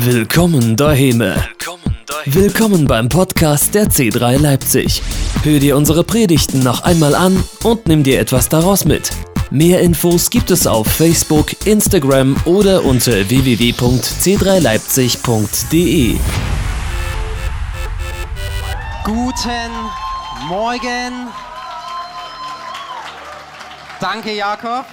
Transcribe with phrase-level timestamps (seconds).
[0.00, 1.24] Willkommen daheim.
[2.24, 5.02] Willkommen beim Podcast der C3 Leipzig.
[5.42, 9.10] Hör dir unsere Predigten noch einmal an und nimm dir etwas daraus mit.
[9.50, 16.16] Mehr Infos gibt es auf Facebook, Instagram oder unter www.c3leipzig.de.
[19.04, 19.72] Guten
[20.48, 21.26] Morgen.
[24.00, 24.84] Danke, Jakob.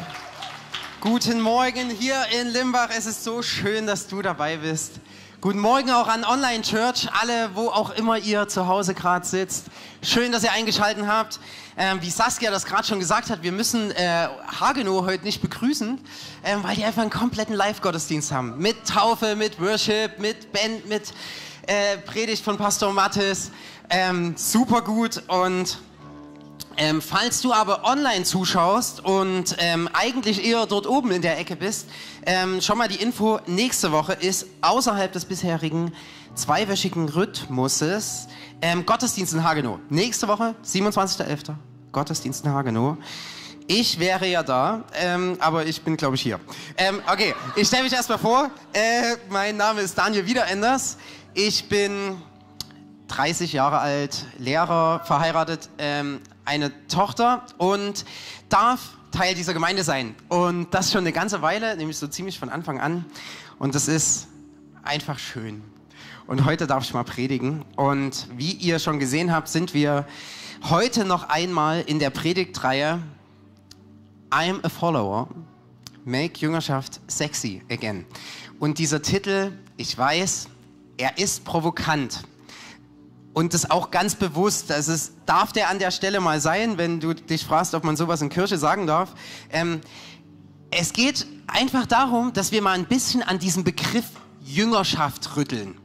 [1.07, 2.89] Guten Morgen hier in Limbach.
[2.89, 4.93] Es ist so schön, dass du dabei bist.
[5.39, 9.67] Guten Morgen auch an Online Church, alle, wo auch immer ihr zu Hause gerade sitzt.
[10.01, 11.39] Schön, dass ihr eingeschaltet habt.
[11.77, 14.27] Ähm, wie Saskia das gerade schon gesagt hat, wir müssen äh,
[14.59, 15.99] Hagenow heute nicht begrüßen,
[16.43, 18.57] ähm, weil die einfach einen kompletten Live-Gottesdienst haben.
[18.57, 21.13] Mit Taufe, mit Worship, mit Band, mit
[21.67, 23.51] äh, Predigt von Pastor Mattes.
[23.91, 25.77] Ähm, super gut und
[26.77, 31.55] ähm, falls du aber online zuschaust und ähm, eigentlich eher dort oben in der Ecke
[31.55, 31.87] bist,
[32.25, 35.93] ähm, schon mal die Info, nächste Woche ist außerhalb des bisherigen
[36.35, 38.27] zweiwöchigen Rhythmuses
[38.61, 39.79] ähm, Gottesdienst in Hagenow.
[39.89, 41.55] Nächste Woche, 27.11.
[41.91, 42.97] Gottesdienst in Hagenow.
[43.67, 46.39] Ich wäre ja da, ähm, aber ich bin, glaube ich, hier.
[46.77, 48.51] Ähm, okay, ich stelle mich erstmal vor.
[48.73, 50.97] Äh, mein Name ist Daniel Wiederenders.
[51.33, 52.17] Ich bin
[53.07, 58.05] 30 Jahre alt, Lehrer, verheiratet, ähm, eine Tochter und
[58.49, 60.15] darf Teil dieser Gemeinde sein.
[60.29, 63.05] Und das schon eine ganze Weile, nämlich so ziemlich von Anfang an.
[63.59, 64.27] Und das ist
[64.83, 65.63] einfach schön.
[66.27, 67.63] Und heute darf ich mal predigen.
[67.75, 70.07] Und wie ihr schon gesehen habt, sind wir
[70.69, 73.01] heute noch einmal in der Predigtreihe
[74.29, 75.29] I'm a Follower.
[76.03, 78.05] Make Jüngerschaft sexy again.
[78.59, 80.47] Und dieser Titel, ich weiß,
[80.97, 82.23] er ist provokant
[83.35, 87.01] und das auch ganz bewusst, das ist, darf der an der Stelle mal sein, wenn
[87.01, 89.13] du dich fragst, ob man sowas in Kirche sagen darf.
[89.51, 89.81] Ähm,
[90.71, 94.05] es geht einfach darum, dass wir mal ein bisschen an diesem Begriff
[94.41, 95.77] Jüngerschaft rütteln.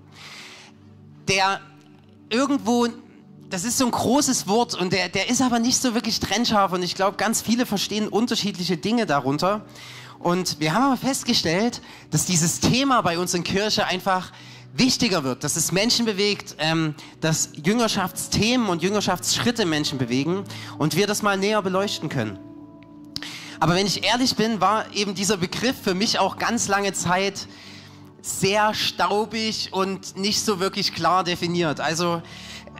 [1.27, 1.61] Der
[2.28, 2.87] irgendwo,
[3.48, 6.72] das ist so ein großes Wort und der, der ist aber nicht so wirklich trennscharf
[6.72, 9.65] und ich glaube, ganz viele verstehen unterschiedliche Dinge darunter.
[10.21, 11.82] Und wir haben aber festgestellt,
[12.12, 14.31] dass dieses Thema bei uns in Kirche einfach
[14.72, 20.44] wichtiger wird, dass es Menschen bewegt, ähm, dass Jüngerschaftsthemen und Jüngerschaftsschritte Menschen bewegen
[20.78, 22.38] und wir das mal näher beleuchten können.
[23.58, 27.47] Aber wenn ich ehrlich bin, war eben dieser Begriff für mich auch ganz lange Zeit
[28.22, 31.81] sehr staubig und nicht so wirklich klar definiert.
[31.81, 32.22] Also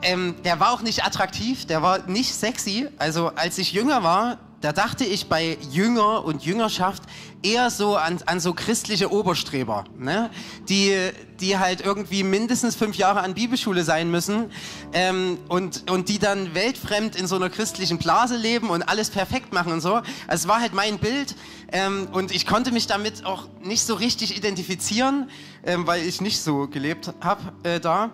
[0.03, 2.89] ähm, der war auch nicht attraktiv, der war nicht sexy.
[2.97, 7.03] Also als ich jünger war, da dachte ich bei Jünger und Jüngerschaft
[7.43, 10.31] eher so an, an so christliche Oberstreber, ne?
[10.69, 10.95] die,
[11.41, 14.51] die halt irgendwie mindestens fünf Jahre an Bibelschule sein müssen
[14.93, 19.53] ähm, und, und die dann weltfremd in so einer christlichen Blase leben und alles perfekt
[19.53, 20.03] machen und so.
[20.29, 21.35] Es war halt mein Bild
[21.73, 25.31] ähm, und ich konnte mich damit auch nicht so richtig identifizieren,
[25.65, 28.11] ähm, weil ich nicht so gelebt habe äh, da.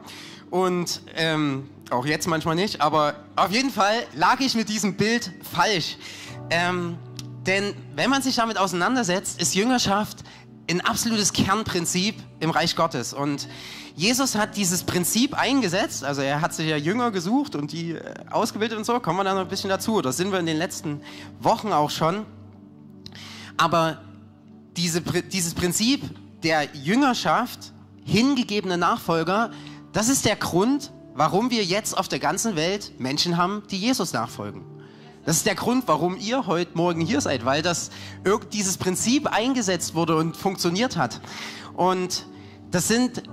[0.51, 5.33] Und ähm, auch jetzt manchmal nicht, aber auf jeden Fall lag ich mit diesem Bild
[5.53, 5.97] falsch.
[6.51, 6.97] Ähm,
[7.47, 10.25] denn wenn man sich damit auseinandersetzt, ist Jüngerschaft
[10.69, 13.13] ein absolutes Kernprinzip im Reich Gottes.
[13.13, 13.49] Und
[13.95, 18.15] Jesus hat dieses Prinzip eingesetzt, also er hat sich ja Jünger gesucht und die äh,
[18.31, 20.03] ausgebildet und so, kommen wir da noch ein bisschen dazu.
[20.03, 21.01] Das sind wir in den letzten
[21.41, 22.27] Wochen auch schon.
[23.57, 24.03] Aber
[24.77, 26.03] diese, dieses Prinzip
[26.43, 27.73] der Jüngerschaft,
[28.05, 29.51] hingegebene Nachfolger,
[29.93, 34.13] das ist der Grund, warum wir jetzt auf der ganzen Welt Menschen haben, die Jesus
[34.13, 34.76] nachfolgen.
[35.27, 37.91] Das ist der Grund, warum ihr heute Morgen hier seid, weil das
[38.53, 41.21] dieses Prinzip eingesetzt wurde und funktioniert hat.
[41.75, 42.27] Und
[42.71, 43.25] das sind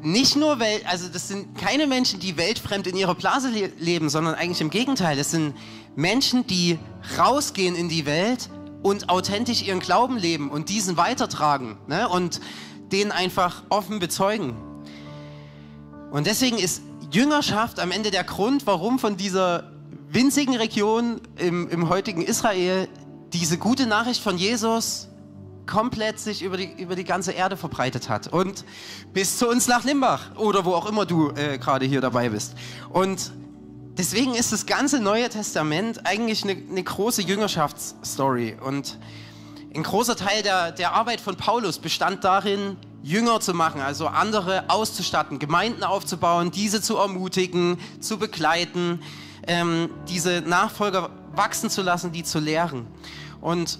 [0.00, 4.08] nicht nur Welt, also das sind keine Menschen, die weltfremd in ihrer Blase le leben,
[4.08, 5.16] sondern eigentlich im Gegenteil.
[5.16, 5.56] Das sind
[5.96, 6.78] Menschen, die
[7.18, 8.48] rausgehen in die Welt
[8.84, 12.08] und authentisch ihren Glauben leben und diesen weitertragen ne?
[12.08, 12.40] und
[12.92, 14.54] den einfach offen bezeugen.
[16.12, 19.71] Und deswegen ist Jüngerschaft am Ende der Grund, warum von dieser
[20.12, 22.88] winzigen Region im, im heutigen Israel
[23.32, 25.08] diese gute Nachricht von Jesus
[25.66, 28.28] komplett sich über die, über die ganze Erde verbreitet hat.
[28.28, 28.64] Und
[29.14, 32.54] bis zu uns nach Limbach oder wo auch immer du äh, gerade hier dabei bist.
[32.90, 33.32] Und
[33.96, 38.56] deswegen ist das ganze Neue Testament eigentlich eine, eine große Jüngerschaftsstory.
[38.60, 38.98] Und
[39.74, 44.64] ein großer Teil der, der Arbeit von Paulus bestand darin, Jünger zu machen, also andere
[44.68, 49.00] auszustatten, Gemeinden aufzubauen, diese zu ermutigen, zu begleiten,
[49.46, 52.86] ähm, diese Nachfolger wachsen zu lassen, die zu lehren.
[53.40, 53.78] Und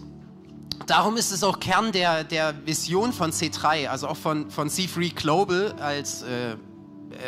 [0.86, 5.14] darum ist es auch Kern der, der Vision von C3, also auch von, von C3
[5.14, 6.56] Global als äh,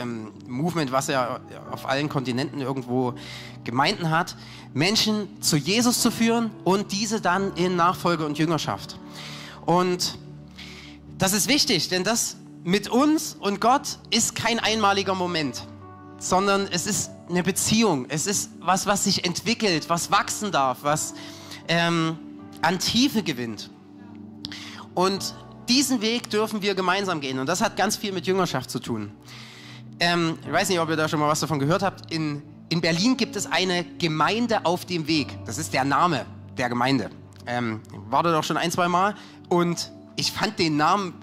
[0.01, 1.41] ähm, Movement, was ja
[1.71, 3.15] auf allen Kontinenten irgendwo
[3.65, 4.37] Gemeinden hat,
[4.73, 8.99] Menschen zu Jesus zu führen und diese dann in Nachfolge und Jüngerschaft.
[9.67, 10.19] Und
[11.19, 15.65] das ist wichtig, denn das mit uns und Gott ist kein einmaliger Moment,
[16.25, 18.07] sondern es ist eine Beziehung.
[18.09, 21.15] Es ist was, was sich entwickelt, was wachsen darf, was
[21.69, 22.19] ähm,
[22.63, 23.71] an Tiefe gewinnt.
[24.95, 25.35] Und
[25.69, 27.39] diesen Weg dürfen wir gemeinsam gehen.
[27.39, 29.13] Und das hat ganz viel mit Jüngerschaft zu tun.
[30.01, 32.11] Ähm, ich weiß nicht, ob ihr da schon mal was davon gehört habt.
[32.11, 35.39] In, in Berlin gibt es eine Gemeinde auf dem Weg.
[35.45, 36.25] Das ist der Name
[36.57, 37.11] der Gemeinde.
[37.47, 39.15] Ähm, war da doch schon ein, zwei Mal.
[39.51, 41.15] Und ich fand den Namen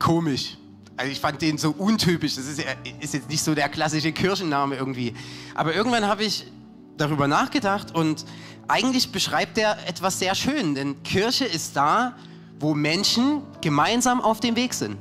[0.00, 0.57] komisch.
[0.98, 2.34] Also ich fand den so untypisch.
[2.34, 2.62] Das ist,
[3.00, 5.14] ist jetzt nicht so der klassische Kirchenname irgendwie.
[5.54, 6.50] Aber irgendwann habe ich
[6.96, 8.24] darüber nachgedacht und
[8.66, 10.74] eigentlich beschreibt er etwas sehr schön.
[10.74, 12.16] Denn Kirche ist da,
[12.58, 14.98] wo Menschen gemeinsam auf dem Weg sind.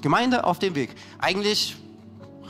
[0.00, 0.94] Gemeinde auf dem Weg.
[1.18, 1.76] Eigentlich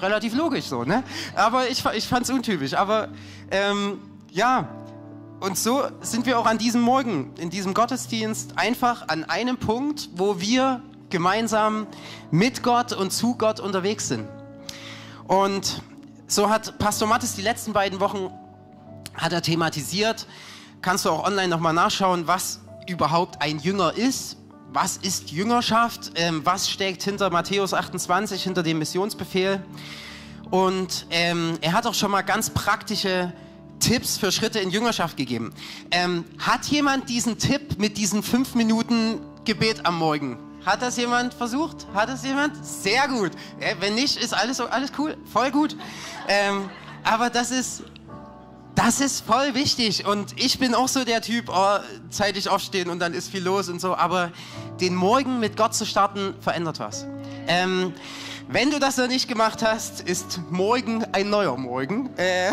[0.00, 1.02] relativ logisch so, ne?
[1.34, 2.74] Aber ich, ich fand es untypisch.
[2.74, 3.08] Aber
[3.50, 3.98] ähm,
[4.30, 4.68] ja,
[5.40, 10.10] und so sind wir auch an diesem Morgen, in diesem Gottesdienst, einfach an einem Punkt,
[10.14, 10.80] wo wir
[11.14, 11.86] gemeinsam
[12.32, 14.28] mit Gott und zu Gott unterwegs sind.
[15.28, 15.80] Und
[16.26, 18.30] so hat Pastor Mattes die letzten beiden Wochen
[19.14, 20.26] hat er thematisiert.
[20.82, 24.38] Kannst du auch online nochmal nachschauen, was überhaupt ein Jünger ist.
[24.72, 26.10] Was ist Jüngerschaft?
[26.16, 29.62] Ähm, was steckt hinter Matthäus 28, hinter dem Missionsbefehl?
[30.50, 33.32] Und ähm, er hat auch schon mal ganz praktische
[33.78, 35.54] Tipps für Schritte in Jüngerschaft gegeben.
[35.92, 40.38] Ähm, hat jemand diesen Tipp mit diesen fünf Minuten Gebet am Morgen?
[40.64, 41.86] Hat das jemand versucht?
[41.92, 42.64] Hat das jemand?
[42.64, 43.32] Sehr gut.
[43.60, 45.16] Äh, wenn nicht, ist alles, alles cool.
[45.30, 45.76] Voll gut.
[46.26, 46.70] Ähm,
[47.02, 47.82] aber das ist,
[48.74, 50.06] das ist voll wichtig.
[50.06, 51.78] Und ich bin auch so der Typ, oh,
[52.08, 53.94] zeitig aufstehen und dann ist viel los und so.
[53.94, 54.32] Aber
[54.80, 57.06] den Morgen mit Gott zu starten, verändert was.
[57.46, 57.92] Ähm,
[58.48, 62.10] wenn du das noch nicht gemacht hast, ist morgen ein neuer Morgen.
[62.16, 62.52] Äh,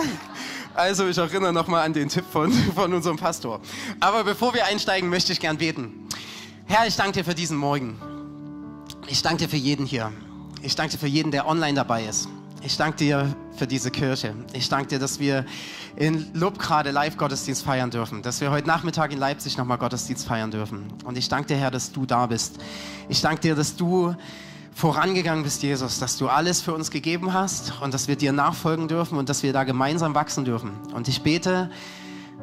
[0.73, 3.61] also ich erinnere nochmal an den Tipp von, von unserem Pastor.
[3.99, 6.00] Aber bevor wir einsteigen, möchte ich gern beten.
[6.71, 7.99] Herr, ich danke dir für diesen Morgen.
[9.07, 10.09] Ich danke dir für jeden hier.
[10.61, 12.29] Ich danke dir für jeden, der online dabei ist.
[12.63, 14.33] Ich danke dir für diese Kirche.
[14.53, 15.45] Ich danke dir, dass wir
[15.97, 20.49] in Lob gerade Live-Gottesdienst feiern dürfen, dass wir heute Nachmittag in Leipzig nochmal Gottesdienst feiern
[20.49, 20.85] dürfen.
[21.03, 22.55] Und ich danke dir, Herr, dass du da bist.
[23.09, 24.15] Ich danke dir, dass du
[24.73, 28.87] vorangegangen bist, Jesus, dass du alles für uns gegeben hast und dass wir dir nachfolgen
[28.87, 30.71] dürfen und dass wir da gemeinsam wachsen dürfen.
[30.93, 31.69] Und ich bete,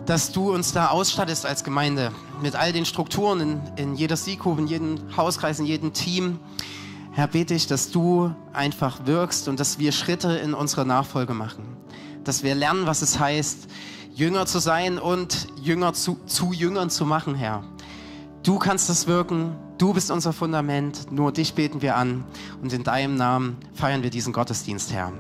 [0.09, 4.59] dass du uns da ausstattest als Gemeinde mit all den Strukturen in, in jeder Sieghof,
[4.59, 6.39] in jedem Hauskreis, in jedem Team.
[7.13, 11.77] Herr, bete ich, dass du einfach wirkst und dass wir Schritte in unserer Nachfolge machen.
[12.25, 13.69] Dass wir lernen, was es heißt,
[14.15, 17.63] Jünger zu sein und Jünger zu, zu Jüngern zu machen, Herr.
[18.43, 22.25] Du kannst das wirken, du bist unser Fundament, nur dich beten wir an
[22.63, 25.13] und in deinem Namen feiern wir diesen Gottesdienst, Herr.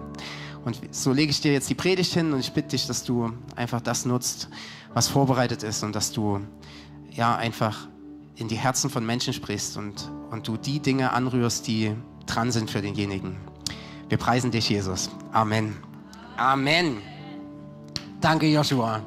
[0.64, 3.32] Und so lege ich dir jetzt die Predigt hin und ich bitte dich, dass du
[3.54, 4.48] einfach das nutzt,
[4.94, 6.40] was vorbereitet ist und dass du
[7.10, 7.88] ja einfach
[8.36, 11.94] in die Herzen von Menschen sprichst und, und du die Dinge anrührst, die
[12.26, 13.36] dran sind für denjenigen.
[14.08, 15.10] Wir preisen dich, Jesus.
[15.32, 15.76] Amen.
[16.36, 17.02] Amen.
[18.20, 19.02] Danke, Joshua.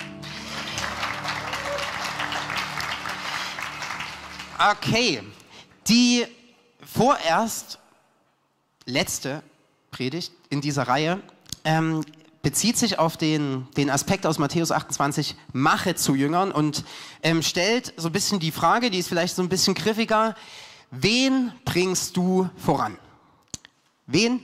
[4.72, 5.24] Okay,
[5.88, 6.26] die
[6.86, 7.80] vorerst
[8.86, 9.42] letzte
[9.90, 11.20] Predigt in dieser Reihe
[11.64, 12.04] ähm,
[12.42, 16.84] bezieht sich auf den, den Aspekt aus Matthäus 28, mache zu Jüngern und
[17.24, 20.36] ähm, stellt so ein bisschen die Frage, die ist vielleicht so ein bisschen griffiger,
[20.90, 22.98] wen bringst du voran?
[24.08, 24.42] Wen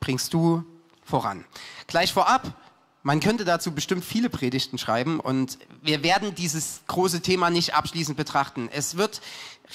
[0.00, 0.64] bringst du
[1.04, 1.44] voran?
[1.86, 2.54] Gleich vorab,
[3.02, 8.16] man könnte dazu bestimmt viele Predigten schreiben und wir werden dieses große Thema nicht abschließend
[8.16, 8.70] betrachten.
[8.72, 9.20] Es wird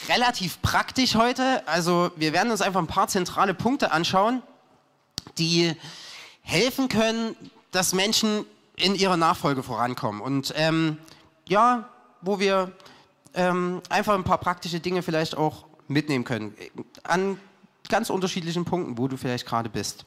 [0.07, 4.41] relativ praktisch heute, also wir werden uns einfach ein paar zentrale Punkte anschauen,
[5.37, 5.75] die
[6.49, 7.35] helfen können,
[7.71, 10.21] dass Menschen in ihrer Nachfolge vorankommen.
[10.21, 10.97] Und ähm,
[11.47, 11.89] ja,
[12.21, 12.71] wo wir
[13.33, 16.55] ähm, einfach ein paar praktische Dinge vielleicht auch mitnehmen können.
[17.03, 17.39] An
[17.87, 20.05] ganz unterschiedlichen Punkten, wo du vielleicht gerade bist.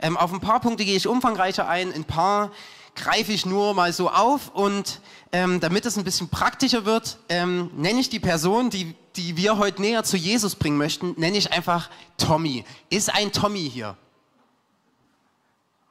[0.00, 2.50] Ähm, auf ein paar Punkte gehe ich umfangreicher ein, ein paar
[2.96, 5.00] greife ich nur mal so auf und
[5.32, 9.58] ähm, damit es ein bisschen praktischer wird, ähm, nenne ich die Person, die, die wir
[9.58, 12.64] heute näher zu Jesus bringen möchten, nenne ich einfach Tommy.
[12.90, 13.96] Ist ein Tommy hier?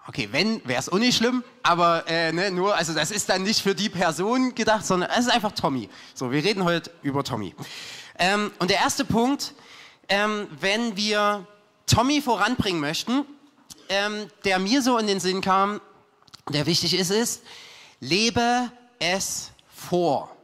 [0.07, 3.43] Okay, wenn, wäre es auch nicht schlimm, aber äh, ne, nur, also das ist dann
[3.43, 5.87] nicht für die Person gedacht, sondern es ist einfach Tommy.
[6.15, 7.53] So, wir reden heute über Tommy.
[8.17, 9.53] Ähm, und der erste Punkt,
[10.07, 11.45] ähm, wenn wir
[11.85, 13.23] Tommy voranbringen möchten,
[13.89, 15.79] ähm, der mir so in den Sinn kam,
[16.51, 17.43] der wichtig ist, ist,
[17.99, 20.35] lebe es vor.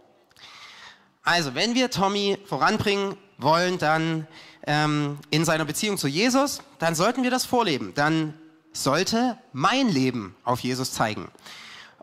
[1.23, 4.27] Also, wenn wir Tommy voranbringen wollen, dann
[4.67, 7.93] ähm, in seiner Beziehung zu Jesus, dann sollten wir das vorleben.
[7.95, 8.33] Dann
[8.75, 11.29] sollte mein Leben auf Jesus zeigen.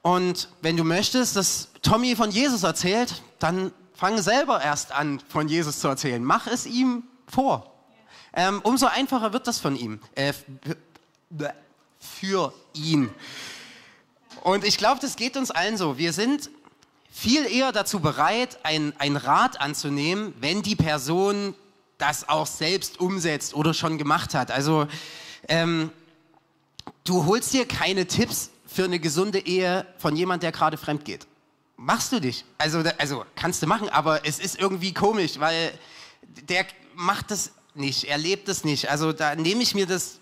[0.03, 5.49] Und wenn du möchtest, dass Tommy von Jesus erzählt, dann fang selber erst an, von
[5.49, 6.25] Jesus zu erzählen.
[6.25, 7.73] Mach es ihm vor.
[8.35, 10.01] ähm, umso einfacher wird das von ihm.
[10.15, 10.33] Äh,
[12.01, 13.11] für ihn.
[14.43, 15.99] Und ich glaube, das geht uns allen so.
[15.99, 16.51] Wir sind
[17.13, 21.55] viel eher dazu bereit, ein, ein Rat anzunehmen, wenn die Person
[21.99, 24.51] das auch selbst umsetzt oder schon gemacht hat.
[24.51, 24.89] Also
[25.47, 25.91] ähm,
[27.05, 31.27] du holst dir keine Tipps für eine gesunde Ehe von jemand, der gerade fremd geht.
[31.77, 32.45] Machst du dich?
[32.59, 35.73] Also, also kannst du machen, aber es ist irgendwie komisch, weil
[36.49, 38.91] der macht das nicht, er lebt es nicht.
[38.91, 40.21] Also da nehme ich mir das,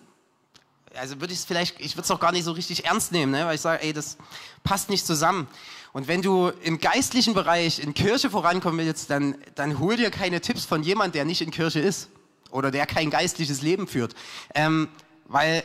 [0.95, 3.33] also würde ich es vielleicht, ich würde es auch gar nicht so richtig ernst nehmen,
[3.33, 3.45] ne?
[3.47, 4.17] weil ich sage, ey, das
[4.65, 5.49] passt nicht zusammen.
[5.93, 10.41] Und wenn du im geistlichen Bereich in Kirche vorankommen willst, dann, dann hol dir keine
[10.41, 12.09] Tipps von jemand, der nicht in Kirche ist
[12.51, 14.15] oder der kein geistliches Leben führt.
[14.55, 14.89] Ähm,
[15.27, 15.65] weil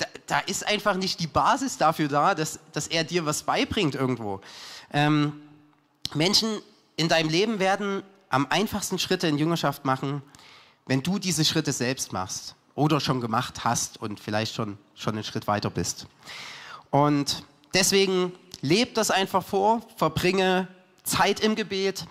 [0.00, 3.94] da, da, ist einfach nicht die Basis dafür da, dass, dass er dir was beibringt
[3.94, 4.40] irgendwo.
[4.92, 5.40] Ähm,
[6.14, 6.60] Menschen
[6.96, 10.22] in deinem Leben werden am einfachsten Schritte in Jüngerschaft machen,
[10.86, 15.24] wenn du diese Schritte selbst machst oder schon gemacht hast und vielleicht schon, schon einen
[15.24, 16.06] Schritt weiter bist.
[16.90, 20.68] Und deswegen leb das einfach vor, verbringe
[21.04, 22.06] Zeit im Gebet,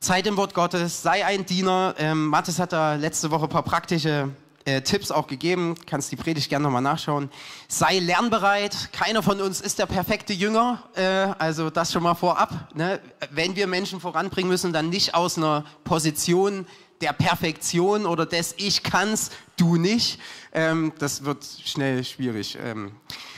[0.00, 1.94] Zeit im Wort Gottes, sei ein Diener.
[1.98, 4.30] Ähm, Mathis hat da letzte Woche ein paar praktische
[4.64, 7.30] äh, Tipps auch gegeben, kannst die Predigt gerne nochmal nachschauen.
[7.68, 11.02] Sei lernbereit, keiner von uns ist der perfekte Jünger, äh,
[11.38, 12.74] also das schon mal vorab.
[12.74, 13.00] Ne?
[13.30, 16.66] Wenn wir Menschen voranbringen müssen, dann nicht aus einer Position
[17.00, 20.18] der Perfektion oder des Ich kann's, du nicht.
[20.52, 22.56] Ähm, das wird schnell schwierig.
[22.62, 22.92] Ähm,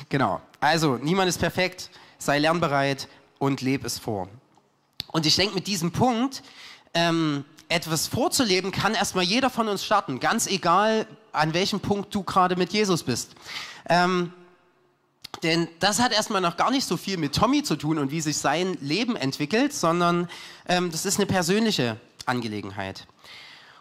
[0.08, 4.28] genau, also niemand ist perfekt, sei lernbereit und leb es vor.
[5.10, 6.42] Und ich denke, mit diesem Punkt
[6.94, 12.22] ähm, etwas vorzuleben, kann erstmal jeder von uns starten, ganz egal, an welchem Punkt du
[12.22, 13.32] gerade mit Jesus bist.
[13.88, 14.32] Ähm,
[15.42, 18.20] denn das hat erstmal noch gar nicht so viel mit Tommy zu tun und wie
[18.20, 20.28] sich sein Leben entwickelt, sondern
[20.66, 23.06] ähm, das ist eine persönliche Angelegenheit.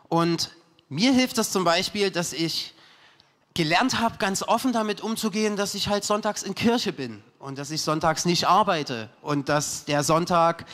[0.10, 0.52] Und
[0.90, 2.74] mir hilft das zum Beispiel, dass ich
[3.54, 7.72] gelernt habe, ganz offen damit umzugehen, dass ich halt sonntags in Kirche bin und dass
[7.72, 10.66] ich sonntags nicht arbeite und dass der Sonntag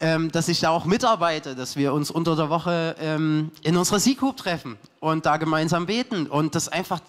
[0.00, 3.98] ähm, dass ich da auch mitarbeite, dass wir uns unter der Woche ähm, in unserer
[3.98, 7.00] Sieghoop treffen und da gemeinsam beten und das einfach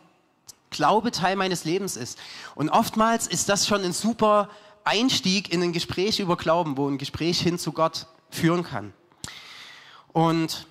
[0.72, 2.17] Glaube Teil meines Lebens ist.
[2.55, 4.50] Und oftmals ist das schon ein super
[4.84, 8.93] Einstieg in ein Gespräch über Glauben, wo ein Gespräch hin zu Gott führen kann.
[10.13, 10.67] Und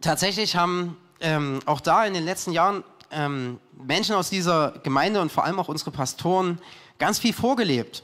[0.00, 5.32] tatsächlich haben ähm, auch da in den letzten Jahren ähm, Menschen aus dieser Gemeinde und
[5.32, 6.58] vor allem auch unsere Pastoren
[6.98, 8.02] ganz viel vorgelebt,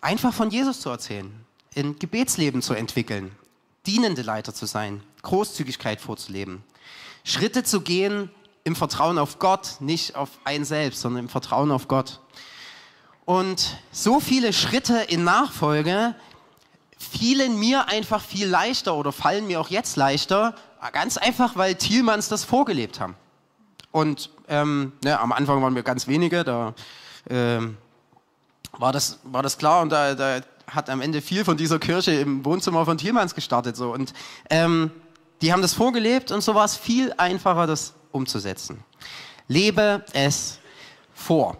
[0.00, 1.41] einfach von Jesus zu erzählen
[1.76, 3.32] ein Gebetsleben zu entwickeln,
[3.86, 6.62] dienende Leiter zu sein, Großzügigkeit vorzuleben,
[7.24, 8.30] Schritte zu gehen
[8.64, 12.20] im Vertrauen auf Gott, nicht auf einen selbst, sondern im Vertrauen auf Gott.
[13.24, 16.14] Und so viele Schritte in Nachfolge
[16.98, 20.54] fielen mir einfach viel leichter oder fallen mir auch jetzt leichter,
[20.92, 23.14] ganz einfach, weil Thielmanns das vorgelebt haben.
[23.90, 26.74] Und ähm, ne, am Anfang waren wir ganz wenige, da
[27.28, 27.76] ähm,
[28.72, 30.40] war, das, war das klar und da, da
[30.74, 33.76] hat am Ende viel von dieser Kirche im Wohnzimmer von Thielmanns gestartet.
[33.76, 33.92] So.
[33.92, 34.12] Und
[34.50, 34.90] ähm,
[35.40, 38.84] die haben das vorgelebt und so war es viel einfacher, das umzusetzen.
[39.48, 40.58] Lebe es
[41.14, 41.56] vor.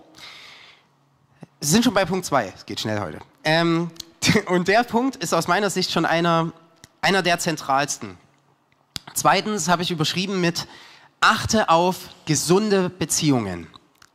[1.60, 3.18] Sie sind schon bei Punkt 2, es geht schnell heute.
[3.44, 3.90] Ähm,
[4.46, 6.52] und der Punkt ist aus meiner Sicht schon einer,
[7.00, 8.16] einer der zentralsten.
[9.14, 10.66] Zweitens habe ich überschrieben mit
[11.20, 13.66] achte auf gesunde Beziehungen.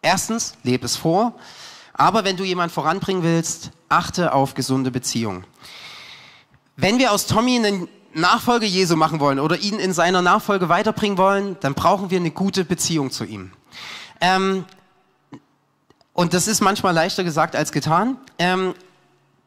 [0.02, 1.36] Erstens, lebe es vor.
[1.94, 5.46] Aber wenn du jemanden voranbringen willst, achte auf gesunde Beziehungen.
[6.76, 11.18] Wenn wir aus Tommy einen Nachfolge Jesu machen wollen oder ihn in seiner Nachfolge weiterbringen
[11.18, 13.52] wollen, dann brauchen wir eine gute Beziehung zu ihm.
[14.22, 14.66] Ähm,
[16.14, 18.74] und das ist manchmal leichter gesagt als getan, ähm,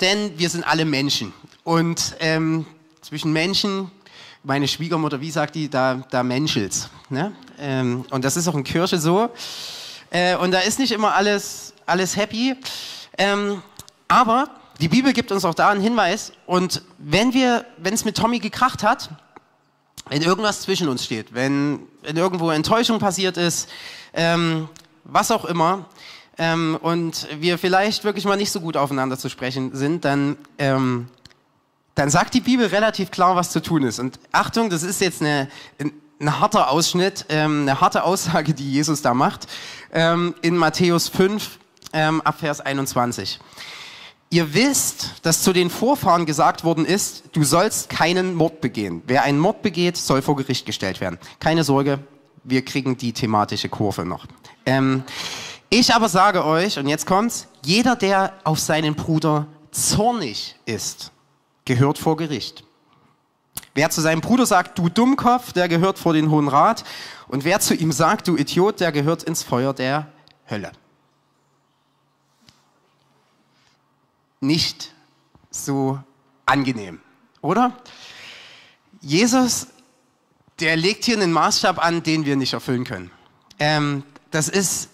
[0.00, 1.32] denn wir sind alle Menschen.
[1.64, 2.64] Und ähm,
[3.00, 3.90] zwischen Menschen,
[4.44, 6.88] meine Schwiegermutter, wie sagt die, da, da menschelt's.
[7.09, 7.32] Ne?
[7.59, 9.30] Ähm, und das ist auch in Kirche so.
[10.11, 12.56] Äh, und da ist nicht immer alles alles happy.
[13.18, 13.62] Ähm,
[14.11, 14.50] aber
[14.81, 16.33] die Bibel gibt uns auch da einen Hinweis.
[16.47, 19.11] Und wenn wir, wenn es mit Tommy gekracht hat,
[20.09, 23.69] wenn irgendwas zwischen uns steht, wenn, wenn irgendwo Enttäuschung passiert ist,
[24.12, 24.69] ähm,
[25.05, 25.87] was auch immer,
[26.38, 31.09] ähm, und wir vielleicht wirklich mal nicht so gut aufeinander zu sprechen sind, dann, ähm,
[31.95, 33.99] dann sagt die Bibel relativ klar, was zu tun ist.
[33.99, 35.49] Und Achtung, das ist jetzt eine,
[35.79, 39.47] ein harter Ausschnitt, ähm, eine harte Aussage, die Jesus da macht.
[39.93, 41.59] Ähm, in Matthäus 5,
[41.93, 43.38] ähm, ab Vers 21.
[44.32, 49.02] Ihr wisst, dass zu den Vorfahren gesagt worden ist, du sollst keinen Mord begehen.
[49.08, 51.18] Wer einen Mord begeht, soll vor Gericht gestellt werden.
[51.40, 51.99] Keine Sorge,
[52.44, 54.26] wir kriegen die thematische Kurve noch.
[54.66, 55.02] Ähm,
[55.68, 61.10] ich aber sage euch, und jetzt kommt's, jeder, der auf seinen Bruder zornig ist,
[61.64, 62.62] gehört vor Gericht.
[63.75, 66.84] Wer zu seinem Bruder sagt, du Dummkopf, der gehört vor den Hohen Rat.
[67.26, 70.06] Und wer zu ihm sagt, du Idiot, der gehört ins Feuer der
[70.49, 70.70] Hölle.
[74.40, 74.92] Nicht
[75.50, 75.99] so
[76.47, 77.00] angenehm,
[77.42, 77.76] oder?
[79.00, 79.68] Jesus,
[80.61, 83.11] der legt hier einen Maßstab an, den wir nicht erfüllen können.
[83.59, 84.90] Ähm, das ist,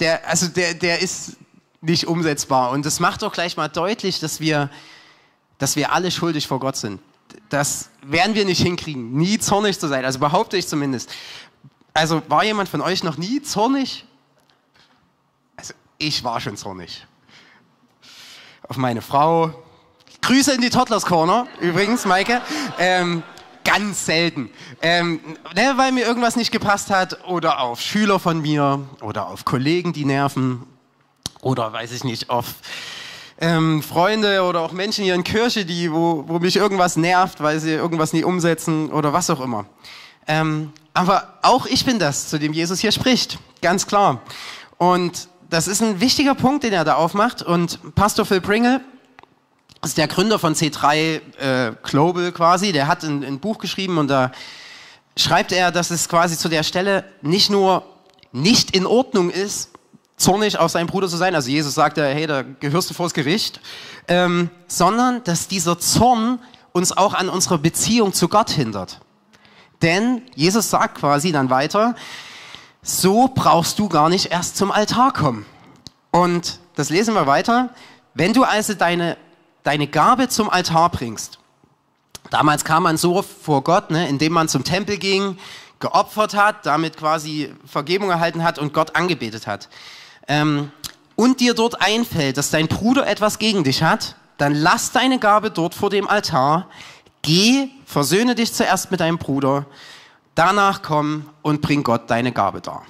[0.00, 1.36] der, also der, der ist
[1.80, 2.70] nicht umsetzbar.
[2.70, 4.70] Und das macht doch gleich mal deutlich, dass wir,
[5.58, 7.00] dass wir alle schuldig vor Gott sind.
[7.48, 10.04] Das werden wir nicht hinkriegen, nie zornig zu sein.
[10.04, 11.10] Also behaupte ich zumindest.
[11.94, 14.04] Also war jemand von euch noch nie zornig?
[15.56, 17.06] Also ich war schon zornig.
[18.68, 19.52] Auf meine Frau.
[20.22, 22.40] Grüße in die Toddlers Corner, übrigens, Maike.
[22.78, 23.22] Ähm,
[23.64, 24.50] ganz selten.
[24.82, 25.20] Ähm,
[25.54, 29.92] ne, weil mir irgendwas nicht gepasst hat oder auf Schüler von mir oder auf Kollegen,
[29.92, 30.64] die nerven
[31.42, 32.46] oder weiß ich nicht, auf
[33.38, 37.60] ähm, Freunde oder auch Menschen hier in Kirche, die, wo, wo mich irgendwas nervt, weil
[37.60, 39.66] sie irgendwas nie umsetzen oder was auch immer.
[40.26, 44.22] Ähm, aber auch ich bin das, zu dem Jesus hier spricht, ganz klar.
[44.78, 47.42] Und das ist ein wichtiger Punkt, den er da aufmacht.
[47.42, 48.80] Und Pastor Phil Pringle
[49.84, 50.94] ist der Gründer von C3
[51.38, 52.72] äh, Global quasi.
[52.72, 54.32] Der hat ein, ein Buch geschrieben und da
[55.16, 57.84] schreibt er, dass es quasi zu der Stelle nicht nur
[58.32, 59.70] nicht in Ordnung ist,
[60.16, 61.34] zornig auf seinen Bruder zu sein.
[61.34, 63.60] Also Jesus sagt ja, hey, da gehörst du vors Gericht.
[64.08, 66.38] Ähm, sondern, dass dieser Zorn
[66.72, 69.00] uns auch an unserer Beziehung zu Gott hindert.
[69.82, 71.94] Denn Jesus sagt quasi dann weiter,
[72.86, 75.44] so brauchst du gar nicht erst zum Altar kommen.
[76.12, 77.70] Und das lesen wir weiter.
[78.14, 79.16] Wenn du also deine,
[79.64, 81.40] deine Gabe zum Altar bringst,
[82.30, 85.36] damals kam man so vor Gott, ne, indem man zum Tempel ging,
[85.80, 89.68] geopfert hat, damit quasi Vergebung erhalten hat und Gott angebetet hat
[90.28, 90.70] ähm,
[91.16, 95.50] und dir dort einfällt, dass dein Bruder etwas gegen dich hat, dann lass deine Gabe
[95.50, 96.68] dort vor dem Altar,
[97.22, 99.66] geh, versöhne dich zuerst mit deinem Bruder,
[100.36, 102.84] danach komm und bring Gott deine Gabe dar.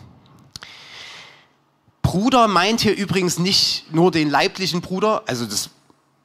[2.02, 5.70] Bruder meint hier übrigens nicht nur den leiblichen Bruder, also das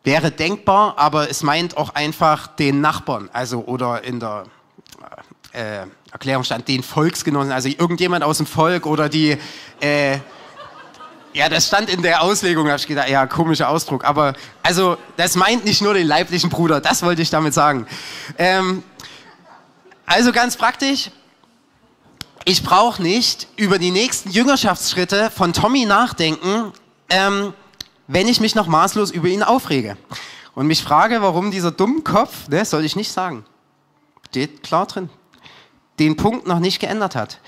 [0.03, 4.45] wäre denkbar, aber es meint auch einfach den Nachbarn, also oder in der
[5.53, 9.37] äh, Erklärung stand den Volksgenossen, also irgendjemand aus dem Volk oder die
[9.79, 10.19] äh,
[11.33, 14.03] ja, das stand in der Auslegung, habe ich gedacht, ja, komischer Ausdruck.
[14.03, 17.87] Aber also, das meint nicht nur den leiblichen Bruder, das wollte ich damit sagen.
[18.37, 18.83] Ähm,
[20.11, 21.09] also ganz praktisch,
[22.43, 26.73] ich brauche nicht über die nächsten Jüngerschaftsschritte von Tommy nachdenken,
[27.09, 27.53] ähm,
[28.07, 29.95] wenn ich mich noch maßlos über ihn aufrege.
[30.53, 33.45] Und mich frage, warum dieser Dummkopf, ne, soll ich nicht sagen,
[34.27, 35.09] steht klar drin,
[35.97, 37.39] den Punkt noch nicht geändert hat.